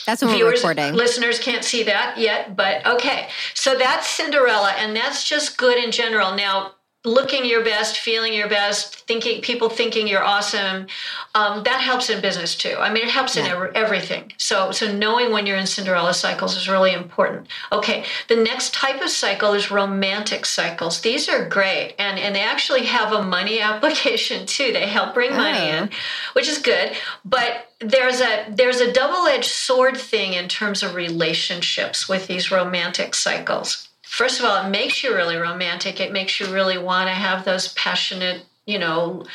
[0.05, 0.93] That's what Viewers, we're recording.
[0.93, 3.27] Listeners can't see that yet, but okay.
[3.53, 6.33] So that's Cinderella, and that's just good in general.
[6.33, 6.75] Now,
[7.07, 10.87] looking your best, feeling your best, thinking people thinking you're awesome,
[11.33, 12.75] um, that helps in business too.
[12.79, 13.45] I mean, it helps yeah.
[13.45, 14.33] in every, everything.
[14.37, 17.47] So, so knowing when you're in Cinderella cycles is really important.
[17.71, 21.01] Okay, the next type of cycle is romantic cycles.
[21.01, 24.71] These are great, and and they actually have a money application too.
[24.73, 25.77] They help bring money oh.
[25.83, 25.89] in,
[26.33, 26.93] which is good.
[27.23, 33.13] But there's a there's a double-edged sword thing in terms of relationships with these romantic
[33.13, 35.99] cycles first of all, it makes you really romantic.
[35.99, 39.25] It makes you really want to have those passionate, you know,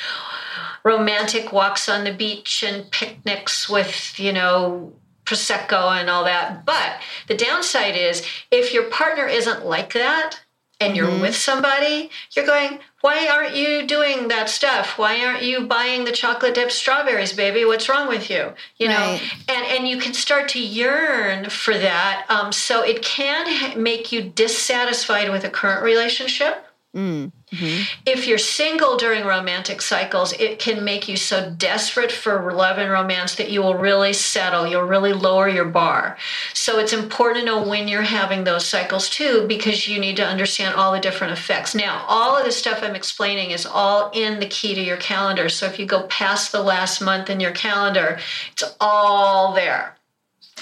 [0.85, 4.93] romantic walks on the beach and picnics with, you know,
[5.25, 6.65] prosecco and all that.
[6.65, 10.41] But the downside is if your partner isn't like that
[10.81, 11.23] and you're mm-hmm.
[11.23, 16.12] with somebody, you're going, why aren't you doing that stuff why aren't you buying the
[16.12, 19.33] chocolate dipped strawberries baby what's wrong with you you know right.
[19.49, 24.23] and and you can start to yearn for that um, so it can make you
[24.23, 27.31] dissatisfied with a current relationship mm.
[27.53, 27.83] Mm-hmm.
[28.07, 32.91] If you're single during romantic cycles, it can make you so desperate for love and
[32.91, 34.67] romance that you will really settle.
[34.67, 36.17] You'll really lower your bar.
[36.62, 40.25] So it's important to know when you're having those cycles too, because you need to
[40.25, 41.75] understand all the different effects.
[41.75, 45.48] Now, all of the stuff I'm explaining is all in the key to your calendar.
[45.48, 48.20] So if you go past the last month in your calendar,
[48.53, 49.96] it's all there.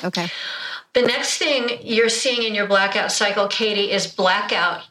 [0.03, 0.29] Okay.
[0.95, 4.85] The next thing you're seeing in your blackout cycle, Katie, is blackout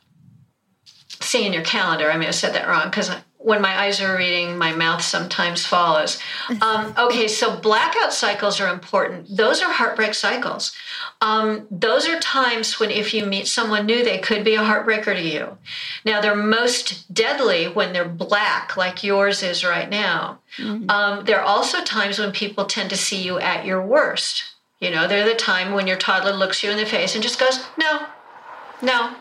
[1.21, 2.11] see in your calendar.
[2.11, 5.65] I may have said that wrong because when my eyes are reading, my mouth sometimes
[5.65, 6.19] follows.
[6.61, 9.27] Um, okay, so blackout cycles are important.
[9.29, 10.75] Those are heartbreak cycles.
[11.21, 15.13] Um, those are times when, if you meet someone new, they could be a heartbreaker
[15.13, 15.57] to you.
[16.03, 20.39] Now, they're most deadly when they're black, like yours is right now.
[20.57, 20.89] Mm-hmm.
[20.89, 24.43] Um, there are also times when people tend to see you at your worst.
[24.79, 27.39] You know, they're the time when your toddler looks you in the face and just
[27.39, 28.07] goes, No,
[28.81, 29.15] no,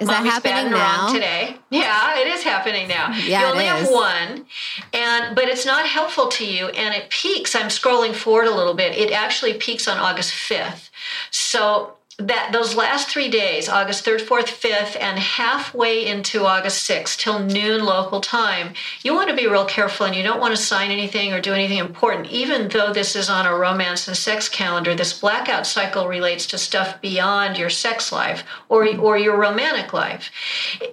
[0.00, 1.12] is that happening now?
[1.12, 3.12] Today, yeah, it is happening now.
[3.28, 4.46] Yeah, you only have one,
[4.94, 7.54] and but it's not helpful to you, and it peaks.
[7.54, 8.96] I'm scrolling forward a little bit.
[8.96, 10.88] It actually peaks on August 5th.
[11.30, 17.16] So that those last three days, August 3rd, 4th, 5th, and halfway into August 6th
[17.16, 20.60] till noon local time, you want to be real careful and you don't want to
[20.60, 22.26] sign anything or do anything important.
[22.26, 26.58] Even though this is on a romance and sex calendar, this blackout cycle relates to
[26.58, 30.32] stuff beyond your sex life or, or your romantic life.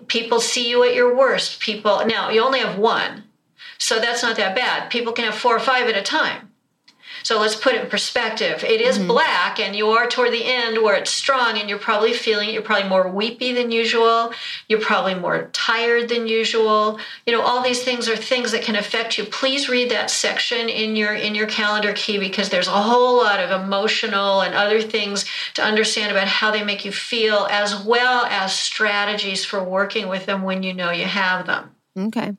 [0.08, 1.60] People see you at your worst.
[1.60, 3.24] People, now you only have one,
[3.80, 4.92] so that's not that bad.
[4.92, 6.52] People can have four or five at a time.
[7.26, 8.64] So let's put it in perspective.
[8.64, 9.08] It is mm-hmm.
[9.08, 12.52] black, and you are toward the end where it's strong, and you're probably feeling it.
[12.54, 14.32] You're probably more weepy than usual.
[14.70, 17.00] You're probably more tired than usual.
[17.26, 19.24] You know, all these things are things that can affect you.
[19.24, 23.40] Please read that section in your in your calendar key because there's a whole lot
[23.40, 28.26] of emotional and other things to understand about how they make you feel, as well
[28.26, 31.72] as strategies for working with them when you know you have them.
[31.98, 32.36] Okay.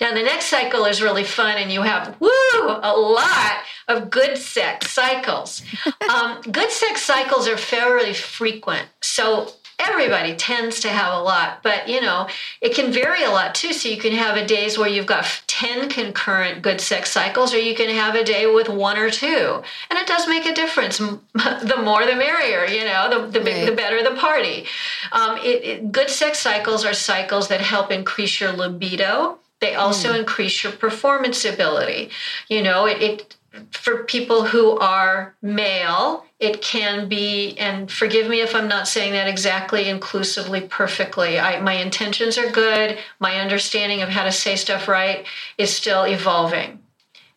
[0.00, 2.30] Now, the next cycle is really fun, and you have, woo,
[2.66, 5.62] a lot of good sex cycles.
[6.12, 8.88] um, good sex cycles are fairly frequent.
[9.00, 12.28] So, everybody tends to have a lot, but you know,
[12.60, 13.72] it can vary a lot too.
[13.72, 17.58] So, you can have a days where you've got 10 concurrent good sex cycles, or
[17.58, 19.62] you can have a day with one or two.
[19.90, 20.98] And it does make a difference.
[21.34, 23.66] the more the merrier, you know, the, the, right.
[23.66, 24.66] the better the party.
[25.12, 30.12] Um, it, it, good sex cycles are cycles that help increase your libido they also
[30.12, 30.18] mm.
[30.18, 32.10] increase your performance ability.
[32.48, 33.36] You know, it, it
[33.70, 39.12] for people who are male, it can be, and forgive me if I'm not saying
[39.12, 41.38] that exactly inclusively perfectly.
[41.38, 42.98] I, my intentions are good.
[43.20, 45.24] My understanding of how to say stuff right
[45.58, 46.80] is still evolving.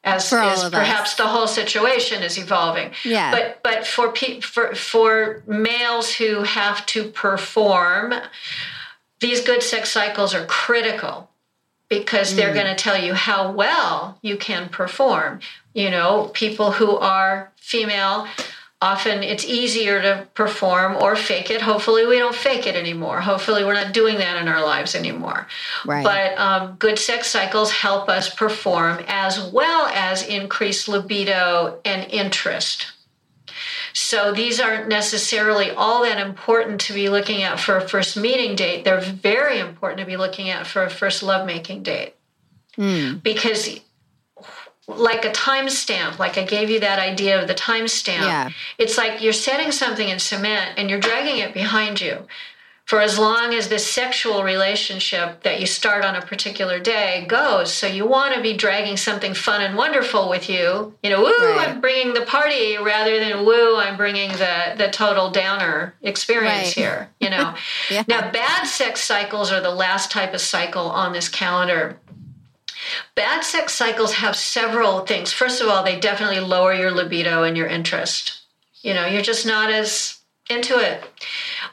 [0.03, 1.15] As is perhaps us.
[1.15, 2.91] the whole situation is evolving.
[3.03, 3.31] Yeah.
[3.31, 8.13] But but for pe- for for males who have to perform,
[9.19, 11.31] these good sex cycles are critical
[11.89, 12.55] because they're mm.
[12.55, 15.39] going to tell you how well you can perform.
[15.73, 18.27] You know, people who are female,
[18.81, 21.61] often it's easier to perform or fake it.
[21.61, 23.21] Hopefully, we don't fake it anymore.
[23.21, 25.47] Hopefully, we're not doing that in our lives anymore.
[25.85, 26.03] Right.
[26.03, 32.87] But um, good sex cycles help us perform as well as increase libido and interest.
[33.95, 38.57] So these aren't necessarily all that important to be looking at for a first meeting
[38.57, 38.83] date.
[38.83, 42.13] They're very important to be looking at for a first lovemaking date.
[42.77, 43.23] Mm.
[43.23, 43.79] Because
[44.85, 48.19] like a timestamp, like I gave you that idea of the timestamp.
[48.19, 48.49] Yeah.
[48.77, 52.27] It's like you're setting something in cement and you're dragging it behind you
[52.85, 57.73] for as long as this sexual relationship that you start on a particular day goes.
[57.73, 60.93] So you want to be dragging something fun and wonderful with you.
[61.01, 61.67] You know, woo, Right.
[61.69, 66.73] I'm bringing the party rather than woo, I'm bringing the the total downer experience Right.
[66.75, 67.09] here.
[67.19, 67.55] You know.
[67.89, 68.03] Yeah.
[68.07, 71.97] Now, bad sex cycles are the last type of cycle on this calendar.
[73.15, 75.33] Bad sex cycles have several things.
[75.33, 78.41] First of all, they definitely lower your libido and your interest.
[78.83, 80.19] You know, you're just not as
[80.49, 81.03] into it.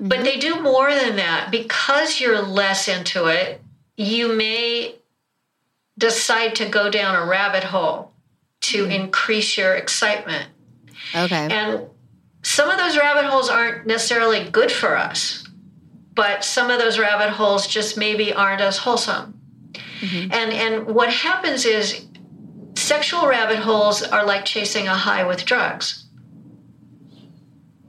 [0.00, 0.64] But they do mm-hmm.
[0.64, 1.50] more than that.
[1.50, 3.60] Because you're less into it,
[3.96, 4.96] you may
[5.98, 8.12] decide to go down a rabbit hole
[8.60, 8.92] to mm-hmm.
[8.92, 10.48] increase your excitement.
[11.14, 11.48] Okay.
[11.50, 11.86] And
[12.42, 15.46] some of those rabbit holes aren't necessarily good for us,
[16.14, 19.40] but some of those rabbit holes just maybe aren't as wholesome.
[20.00, 20.32] Mm-hmm.
[20.32, 22.06] And and what happens is
[22.74, 26.01] sexual rabbit holes are like chasing a high with drugs.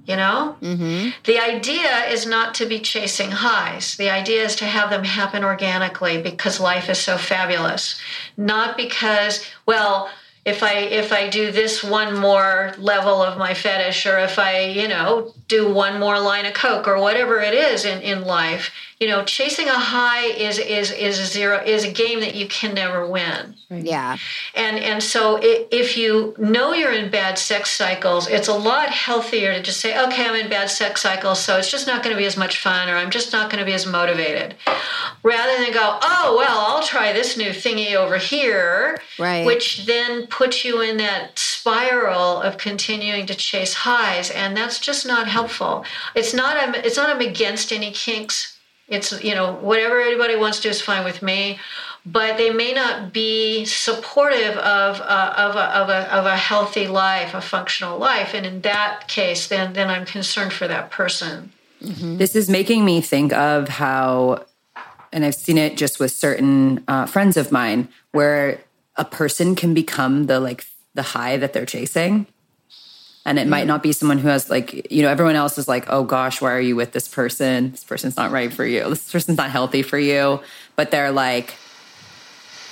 [0.06, 0.58] You know?
[0.62, 1.10] mm-hmm.
[1.24, 3.96] The idea is not to be chasing highs.
[3.96, 8.02] The idea is to have them happen organically because life is so fabulous.
[8.36, 10.10] Not because, well,
[10.46, 14.66] if I if I do this one more level of my fetish or if I,
[14.66, 18.72] you know, do one more line of coke or whatever it is in, in life,
[19.00, 22.48] you know, chasing a high is is is a zero is a game that you
[22.48, 23.56] can never win.
[23.70, 24.18] Yeah.
[24.56, 25.52] And and so i
[25.84, 29.92] if you know you're in bad sex cycles, it's a lot healthier to just say,
[30.06, 32.56] okay, I'm in bad sex cycles, so it's just not going to be as much
[32.68, 34.56] fun, or I'm just not going to be as motivated,
[35.24, 39.46] rather than go, oh well, I'll try this new thingy over here, Right.
[39.46, 45.06] which then puts you in that spiral of continuing to chase highs, and that's just
[45.06, 45.43] not helpful.
[46.16, 48.58] It's not I'm it's not I'm against any kinks.
[48.88, 51.60] It's you know whatever anybody wants to do is fine with me,
[52.06, 56.88] but they may not be supportive of uh, of, a, of a of a healthy
[56.88, 61.52] life, a functional life, and in that case, then then I'm concerned for that person.
[62.18, 64.46] This is making me think of how,
[65.12, 68.62] and I've seen it just with certain uh, friends of mine, where
[68.96, 72.28] a person can become the like the high that they're chasing.
[73.26, 75.86] And it might not be someone who has like, you know, everyone else is like,
[75.90, 77.72] oh gosh, why are you with this person?
[77.72, 78.84] This person's not right for you.
[78.90, 80.42] This person's not healthy for you.
[80.76, 81.56] But they're like,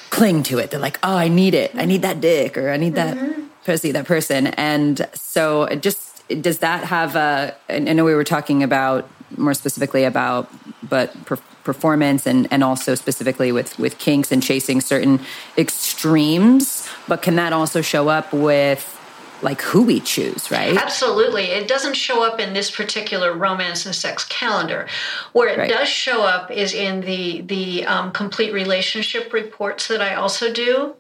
[0.10, 0.70] cling to it.
[0.70, 1.72] They're like, oh, I need it.
[1.76, 2.22] I need that mm-hmm.
[2.22, 3.44] dick or I need that mm-hmm.
[3.66, 4.48] pussy, that person.
[4.48, 9.54] And so it just, does that have a, I know we were talking about more
[9.54, 10.52] specifically about,
[10.84, 15.22] but per, performance and, and also specifically with, with kinks and chasing certain
[15.58, 18.98] extremes, but can that also show up with
[19.44, 20.78] like who we choose, right?
[20.78, 21.46] Absolutely.
[21.46, 24.88] It doesn't show up in this particular romance and sex calendar.
[25.34, 25.70] Where it Right.
[25.70, 30.96] does show up is in the the um, complete relationship reports that I also do.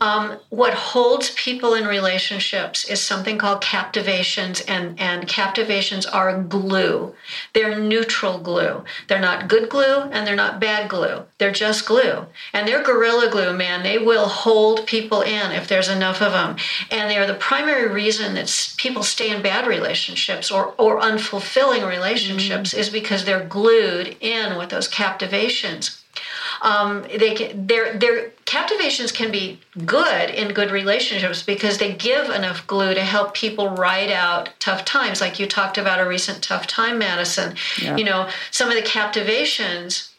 [0.00, 7.14] Um, what holds people in relationships is something called captivations, and, and captivations are glue.
[7.54, 8.84] They're neutral glue.
[9.08, 11.24] They're not good glue and they're not bad glue.
[11.38, 12.26] They're just glue.
[12.52, 13.82] And they're gorilla glue, man.
[13.82, 16.56] They will hold people in if there's enough of them.
[16.90, 22.74] And they're the primary reason that people stay in bad relationships or, or unfulfilling relationships
[22.74, 26.02] is because they're glued in with those captivations
[26.62, 32.30] um, they can, their their captivations can be good in good relationships because they give
[32.30, 35.20] enough glue to help people ride out tough times.
[35.20, 37.56] Like you talked about a recent tough time, Madison.
[37.98, 40.14] You know, some of the captivations.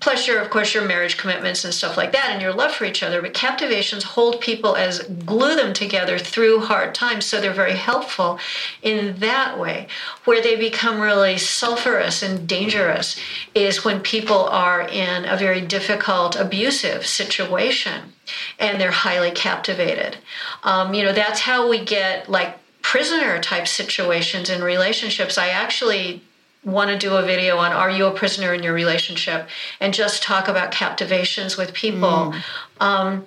[0.00, 2.84] Plus, your of course your marriage commitments and stuff like that, and your love for
[2.84, 3.20] each other.
[3.20, 8.38] But captivations hold people as glue them together through hard times, so they're very helpful
[8.82, 9.88] in that way.
[10.24, 13.20] Where they become really sulfurous and dangerous
[13.54, 18.14] is when people are in a very difficult, abusive situation,
[18.58, 20.16] and they're highly captivated.
[20.62, 25.36] Um, you know, that's how we get like prisoner type situations in relationships.
[25.36, 26.22] I actually
[26.64, 29.48] want to do a video on are you a prisoner in your relationship?
[29.80, 32.34] And just talk about captivations with people.
[32.80, 33.26] Um,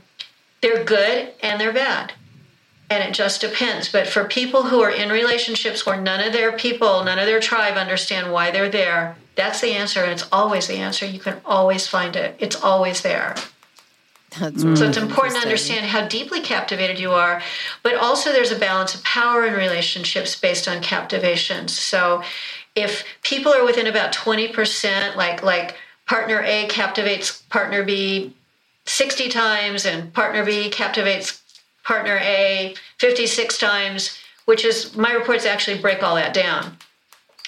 [0.61, 2.13] they're good and they're bad.
[2.89, 3.91] And it just depends.
[3.91, 7.39] But for people who are in relationships where none of their people none of their
[7.39, 11.05] tribe understand why they're there that's the answer and it's always the answer.
[11.05, 12.36] You can always find it.
[12.39, 13.36] It's always there.
[14.39, 17.41] That's so it's important to understand how deeply captivated you are,
[17.84, 21.77] but also there's a balance of power in relationships based on captivations.
[21.77, 22.23] So
[22.76, 28.36] if people are within about 20%, like like partner A captivates partner B
[28.86, 31.41] 60 times and partner B captivates
[31.84, 36.78] partner A 56 times, which is my reports actually break all that down.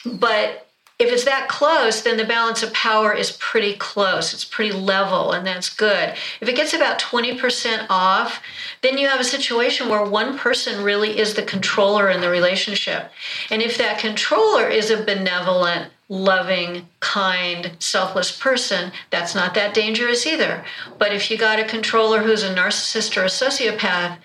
[0.05, 0.64] But
[0.97, 4.33] if it's that close, then the balance of power is pretty close.
[4.33, 6.13] It's pretty level, and that's good.
[6.39, 8.41] If it gets about 20% off,
[8.81, 13.11] then you have a situation where one person really is the controller in the relationship.
[13.49, 20.25] And if that controller is a benevolent, loving, kind, selfless person, that's not that dangerous
[20.25, 20.63] either.
[20.97, 24.17] But if you got a controller who's a narcissist or a sociopath,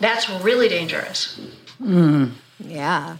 [0.00, 1.38] that's really dangerous.
[1.78, 2.30] Hmm.
[2.58, 3.18] Yeah.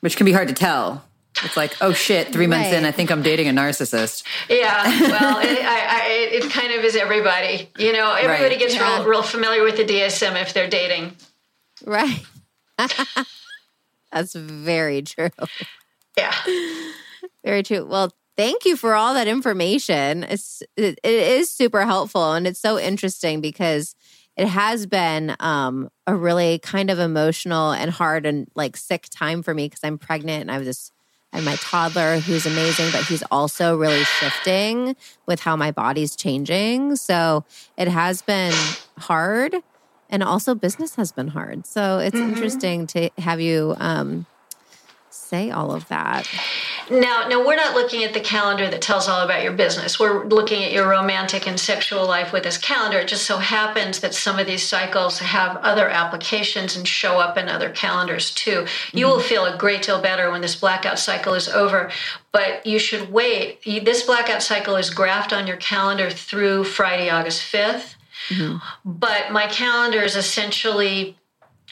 [0.00, 1.04] which can be hard to tell.
[1.44, 4.24] It's like, oh shit, three months in, I think I'm dating a narcissist.
[4.48, 7.70] Yeah, well, it, I, I, it kind of is everybody.
[7.78, 8.58] You know, everybody Right.
[8.58, 8.98] gets Yeah.
[8.98, 11.16] real, real familiar with the DSM if they're dating.
[11.86, 12.20] Right.
[14.12, 15.30] That's very true.
[16.16, 16.34] Yeah.
[17.44, 17.86] Very true.
[17.86, 20.24] Well, thank you for all that information.
[20.24, 23.94] It's it, it is super helpful and it's so interesting because
[24.36, 29.42] it has been um, a really kind of emotional and hard and like sick time
[29.42, 30.92] for me because I'm pregnant and I was just
[31.32, 36.96] Have my toddler who's amazing, but he's also really shifting with how my body's changing.
[36.96, 37.44] So
[37.76, 38.52] it has been
[38.98, 39.54] hard,
[40.08, 41.66] and also business has been hard.
[41.66, 44.26] So it's interesting to have you um,
[45.10, 46.28] say all of that.
[46.90, 50.00] Now, now we're not looking at the calendar that tells all about your business.
[50.00, 52.98] We're looking at your romantic and sexual life with this calendar.
[52.98, 57.38] It just so happens that some of these cycles have other applications and show up
[57.38, 58.66] in other calendars too.
[58.92, 59.28] You will mm-hmm.
[59.28, 61.92] feel a great deal better when this blackout cycle is over,
[62.32, 63.62] but you should wait.
[63.64, 67.94] This blackout cycle is graphed on your calendar through Friday, August 5th.
[68.28, 68.56] Mm-hmm.
[68.84, 71.16] But my calendar is essentially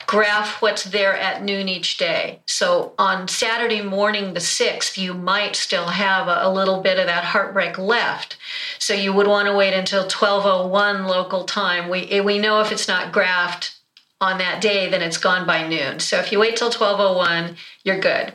[0.09, 2.40] graph what's there at noon each day.
[2.46, 7.06] So on Saturday morning, the 6th, you might still have a, a little bit of
[7.06, 8.38] that heartbreak left.
[8.78, 11.90] So you would want to wait until 1201 local time.
[11.90, 13.76] We, eh, we know if it's not graphed
[14.18, 16.00] on that day, then it's gone by noon.
[16.00, 18.32] So if you wait till 1201, you're good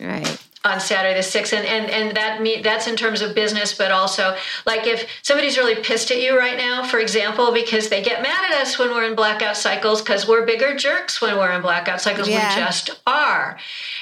[0.00, 0.45] Right.
[0.66, 3.90] On Saturday the sixth, and and and that me that's in terms of business, but
[3.90, 4.36] also
[4.66, 8.52] like if somebody's really pissed at you right now, for example, because they get mad
[8.52, 12.00] at us when we're in blackout cycles because we're bigger jerks when we're in blackout
[12.00, 12.28] cycles.
[12.28, 12.54] Yeah.
[12.54, 13.58] We just are.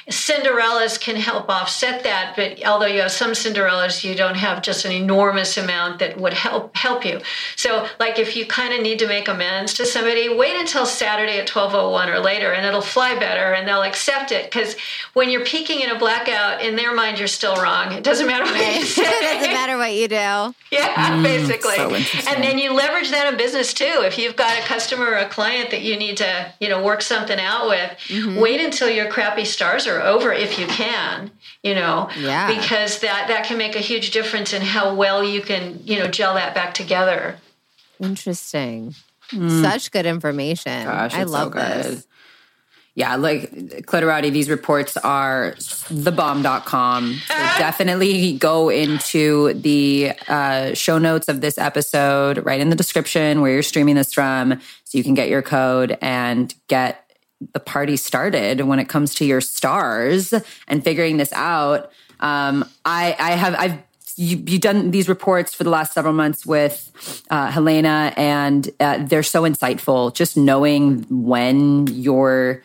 [0.08, 4.84] Cinderellas can help offset that, but although you have some Cinderellas, you don't have just
[4.84, 7.20] an enormous amount that would help help you.
[7.56, 11.38] So, like if you kind of need to make amends to somebody, wait until Saturday
[11.38, 14.44] at twelve oh one or later, and it'll fly better, and they'll accept it.
[14.44, 14.76] Because
[15.14, 17.92] when you're peaking in a blackout, in their mind, you're still wrong.
[17.92, 19.02] It doesn't matter what you it say.
[19.02, 20.54] doesn't matter what you do.
[20.70, 21.76] Yeah, basically.
[21.76, 21.94] so
[22.30, 23.84] and then you leverage that in business too.
[24.02, 27.02] If you've got a customer or a client that you need to, you know, work
[27.02, 28.40] something out with, Mm-hmm.
[28.40, 31.30] wait until your crappy stars are over if you can,
[31.62, 32.54] you know, Yeah.
[32.58, 36.06] because that that can make a huge difference in how well you can, you know,
[36.08, 37.36] gel that back together.
[38.00, 38.94] Interesting.
[39.30, 40.84] Such good information.
[40.84, 41.62] Gosh, I it's so love good.
[41.84, 42.06] this.
[42.96, 43.50] Yeah, like
[43.86, 47.14] Cliterati, these reports are thebomb.com.
[47.26, 53.40] So definitely go into the uh, show notes of this episode, right in the description
[53.40, 57.10] where you're streaming this from, so you can get your code and get
[57.52, 60.32] the party started when it comes to your stars
[60.68, 61.90] and figuring this out.
[62.20, 63.78] Um, I, I have, I've,
[64.16, 69.04] you, you've done these reports for the last several months with uh, Helena, and uh,
[69.04, 70.14] they're so insightful.
[70.14, 72.62] Just knowing when you're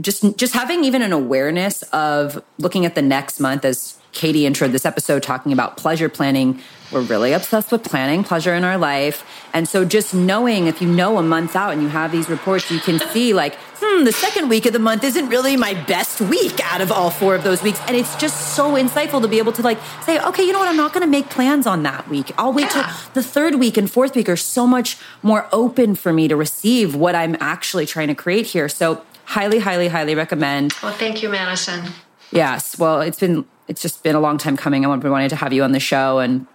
[0.00, 4.72] just just having even an awareness of looking at the next month as Katie introed
[4.72, 6.60] this episode talking about pleasure planning.
[6.90, 9.26] We're really obsessed with planning pleasure in our life.
[9.52, 12.70] And so just knowing if you know a month out and you have these reports,
[12.70, 16.22] you can see like, hmm, the second week of the month isn't really my best
[16.22, 17.78] week out of all four of those weeks.
[17.86, 20.68] And it's just so insightful to be able to like say, okay, you know what?
[20.68, 22.32] I'm not going to make plans on that week.
[22.38, 26.12] I'll wait till the third week and fourth week are so much more open for
[26.12, 28.70] me to receive what I'm actually trying to create here.
[28.70, 30.74] So highly, highly, highly recommend.
[30.82, 31.84] Well, thank you, Madison.
[32.30, 32.78] Yes.
[32.78, 34.86] Well, it's been it's just been a long time coming.
[34.86, 36.46] I've been wanting to have you on the show and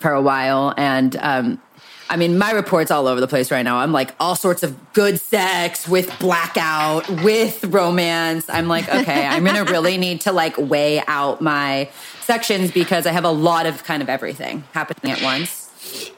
[0.00, 0.74] for a while.
[0.76, 1.60] And um,
[2.08, 3.78] I mean, my reports all over the place right now.
[3.78, 8.48] I'm like all sorts of good sex with blackout, with romance.
[8.48, 11.90] I'm like, okay, I'm gonna really need to like weigh out my
[12.20, 15.70] sections because I have a lot of kind of everything happening at once.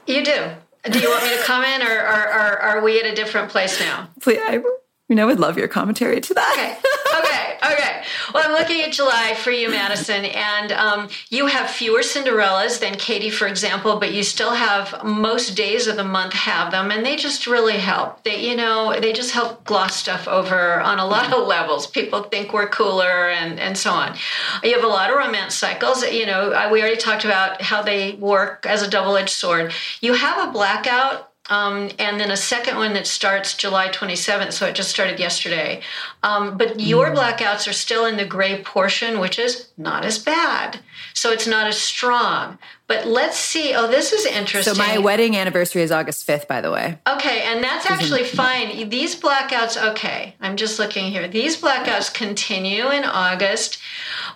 [0.06, 0.50] You do.
[0.90, 3.80] Do you want me to comment, or, or, or are we at a different place
[3.80, 4.08] now?
[4.20, 4.62] Please, I,
[5.08, 6.52] You know, I would love your commentary to that.
[6.54, 7.18] Okay.
[7.18, 7.74] Okay.
[7.74, 8.02] Okay.
[8.32, 12.94] Well, I'm looking at July for you, Madison, and um, you have fewer Cinderellas than
[12.94, 17.04] Katie, for example, but you still have most days of the month have them, and
[17.04, 18.22] they just really help.
[18.22, 21.86] They, you know, they just help gloss stuff over on a lot of levels.
[21.86, 24.16] People think we're cooler, and and so on.
[24.62, 26.04] You have a lot of romance cycles.
[26.04, 29.72] You know, we already talked about how they work as a double-edged sword.
[30.00, 34.66] You have a blackout um, and then a second one that starts July 27th, so
[34.66, 35.80] it just started yesterday.
[36.22, 37.16] Um, but your mm.
[37.16, 40.80] blackouts are still in the gray portion, which is not as bad.
[41.14, 42.58] So it's not as strong.
[42.86, 43.74] But let's see.
[43.74, 44.74] Oh, this is interesting.
[44.74, 46.98] So my wedding anniversary is August 5th, by the way.
[47.06, 48.88] Okay, and that's actually fine.
[48.88, 51.28] These blackouts, okay, I'm just looking here.
[51.28, 53.78] These blackouts continue in August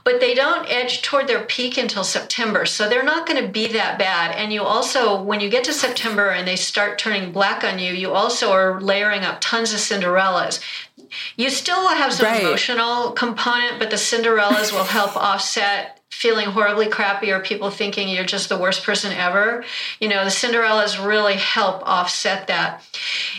[0.04, 2.66] but they don't edge toward their peak until September.
[2.66, 4.34] So they're not going to be that bad.
[4.34, 7.92] And you also, when you get to September and they start turning black on you,
[7.92, 10.60] you also are layering up tons of Cinderellas.
[11.36, 12.42] You still will have some right.
[12.42, 18.24] emotional component, but the Cinderellas will help offset feeling horribly crappy or people thinking you're
[18.24, 19.64] just the worst person ever.
[19.98, 22.82] You know, the Cinderellas really help offset that.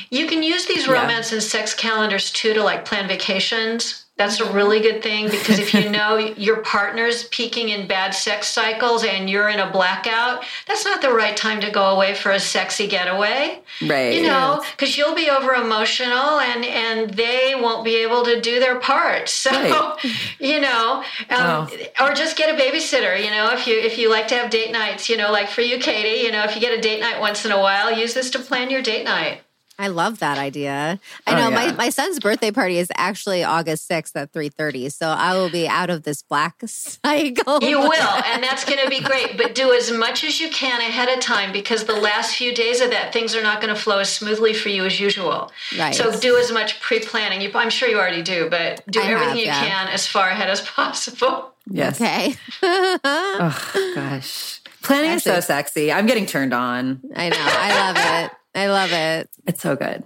[0.09, 1.35] You can use these romance yeah.
[1.35, 5.73] and sex calendars too to like plan vacations that's a really good thing because if
[5.73, 10.85] you know your partner's peaking in bad sex cycles and you're in a blackout, that's
[10.85, 13.59] not the right time to go away for a sexy getaway.
[13.81, 14.13] Right.
[14.13, 18.59] You know, because you'll be over emotional and and they won't be able to do
[18.59, 19.31] their part.
[19.43, 19.97] So, right.
[20.39, 23.21] you know, um, or just get a babysitter.
[23.21, 25.59] You know, if you if you like to have date nights, you know, like for
[25.59, 28.13] you, Katie, you know, if you get a date night once in a while, use
[28.13, 29.41] this to plan your date night.
[29.79, 30.99] I love that idea.
[31.25, 31.71] I oh, know yeah.
[31.71, 34.91] my, my son's birthday party is actually August 6th at 3:30.
[34.91, 37.63] So I will be out of this black cycle.
[37.63, 40.79] You will, and that's going to be great, but do as much as you can
[40.81, 43.79] ahead of time because the last few days of that things are not going to
[43.79, 45.51] flow as smoothly for you as usual.
[45.77, 45.95] Right.
[45.95, 47.51] So do as much pre-planning.
[47.55, 49.65] I'm sure you already do, but do I everything have, you yeah.
[49.65, 51.53] can as far ahead as possible.
[51.69, 51.99] Yes.
[51.99, 52.35] Okay.
[52.63, 54.59] oh gosh.
[54.83, 55.91] Planning Actually, is so sexy.
[55.91, 57.01] I'm getting turned on.
[57.15, 57.37] I know.
[57.39, 58.37] I love it.
[58.55, 59.29] I love it.
[59.47, 60.03] It's so good.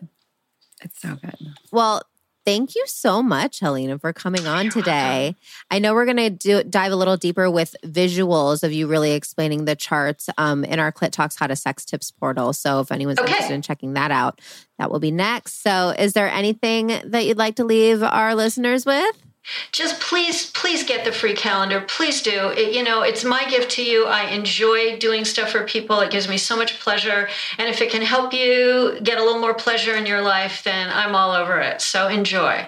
[0.82, 1.36] It's so good.
[1.72, 2.04] Well,
[2.46, 5.36] thank you so much, Helena, for coming on today.
[5.70, 9.12] I know we're going to do dive a little deeper with visuals of you really
[9.12, 12.54] explaining the charts um, in our Clit Talks How to Sex Tips portal.
[12.54, 13.32] So if anyone's okay.
[13.32, 14.40] interested in checking that out,
[14.80, 15.62] that will be next.
[15.62, 19.27] So, is there anything that you'd like to leave our listeners with?
[19.72, 23.72] Just please please get the free calendar please do it, you know it's my gift
[23.72, 27.68] to you i enjoy doing stuff for people it gives me so much pleasure and
[27.68, 31.16] if it can help you get a little more pleasure in your life then i'm
[31.16, 32.66] all over it so enjoy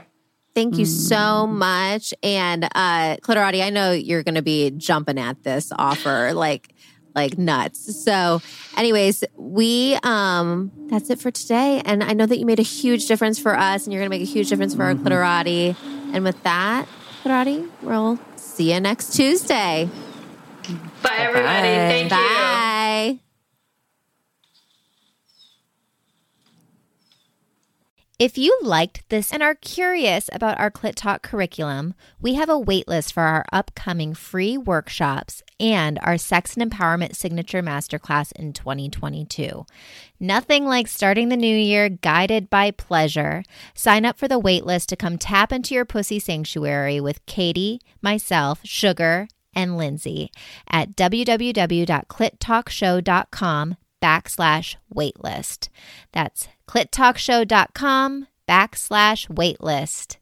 [0.55, 2.13] Thank you so much.
[2.21, 6.73] And uh Cliterati, I know you're gonna be jumping at this offer like
[7.15, 8.03] like nuts.
[8.03, 8.41] So
[8.75, 11.81] anyways, we um that's it for today.
[11.85, 14.23] And I know that you made a huge difference for us and you're gonna make
[14.23, 15.07] a huge difference for mm-hmm.
[15.07, 15.98] our Cliterati.
[16.13, 16.87] And with that,
[17.23, 19.89] Karate, we'll see you next Tuesday.
[21.01, 21.45] Bye, everybody.
[21.45, 21.89] Bye.
[21.89, 22.17] Thank Bye.
[22.17, 23.19] you.
[23.19, 23.19] Bye.
[28.19, 32.59] If you liked this and are curious about our Clit Talk curriculum, we have a
[32.59, 39.65] waitlist for our upcoming free workshops and our Sex and Empowerment Signature Masterclass in 2022.
[40.19, 43.45] Nothing like starting the new year guided by pleasure.
[43.73, 48.59] Sign up for the waitlist to come tap into your pussy sanctuary with Katie, myself,
[48.65, 50.29] Sugar, and Lindsay
[50.69, 55.69] at www.clittalkshow.com backslash waitlist.
[56.11, 60.17] That's clittalkshow.com backslash waitlist.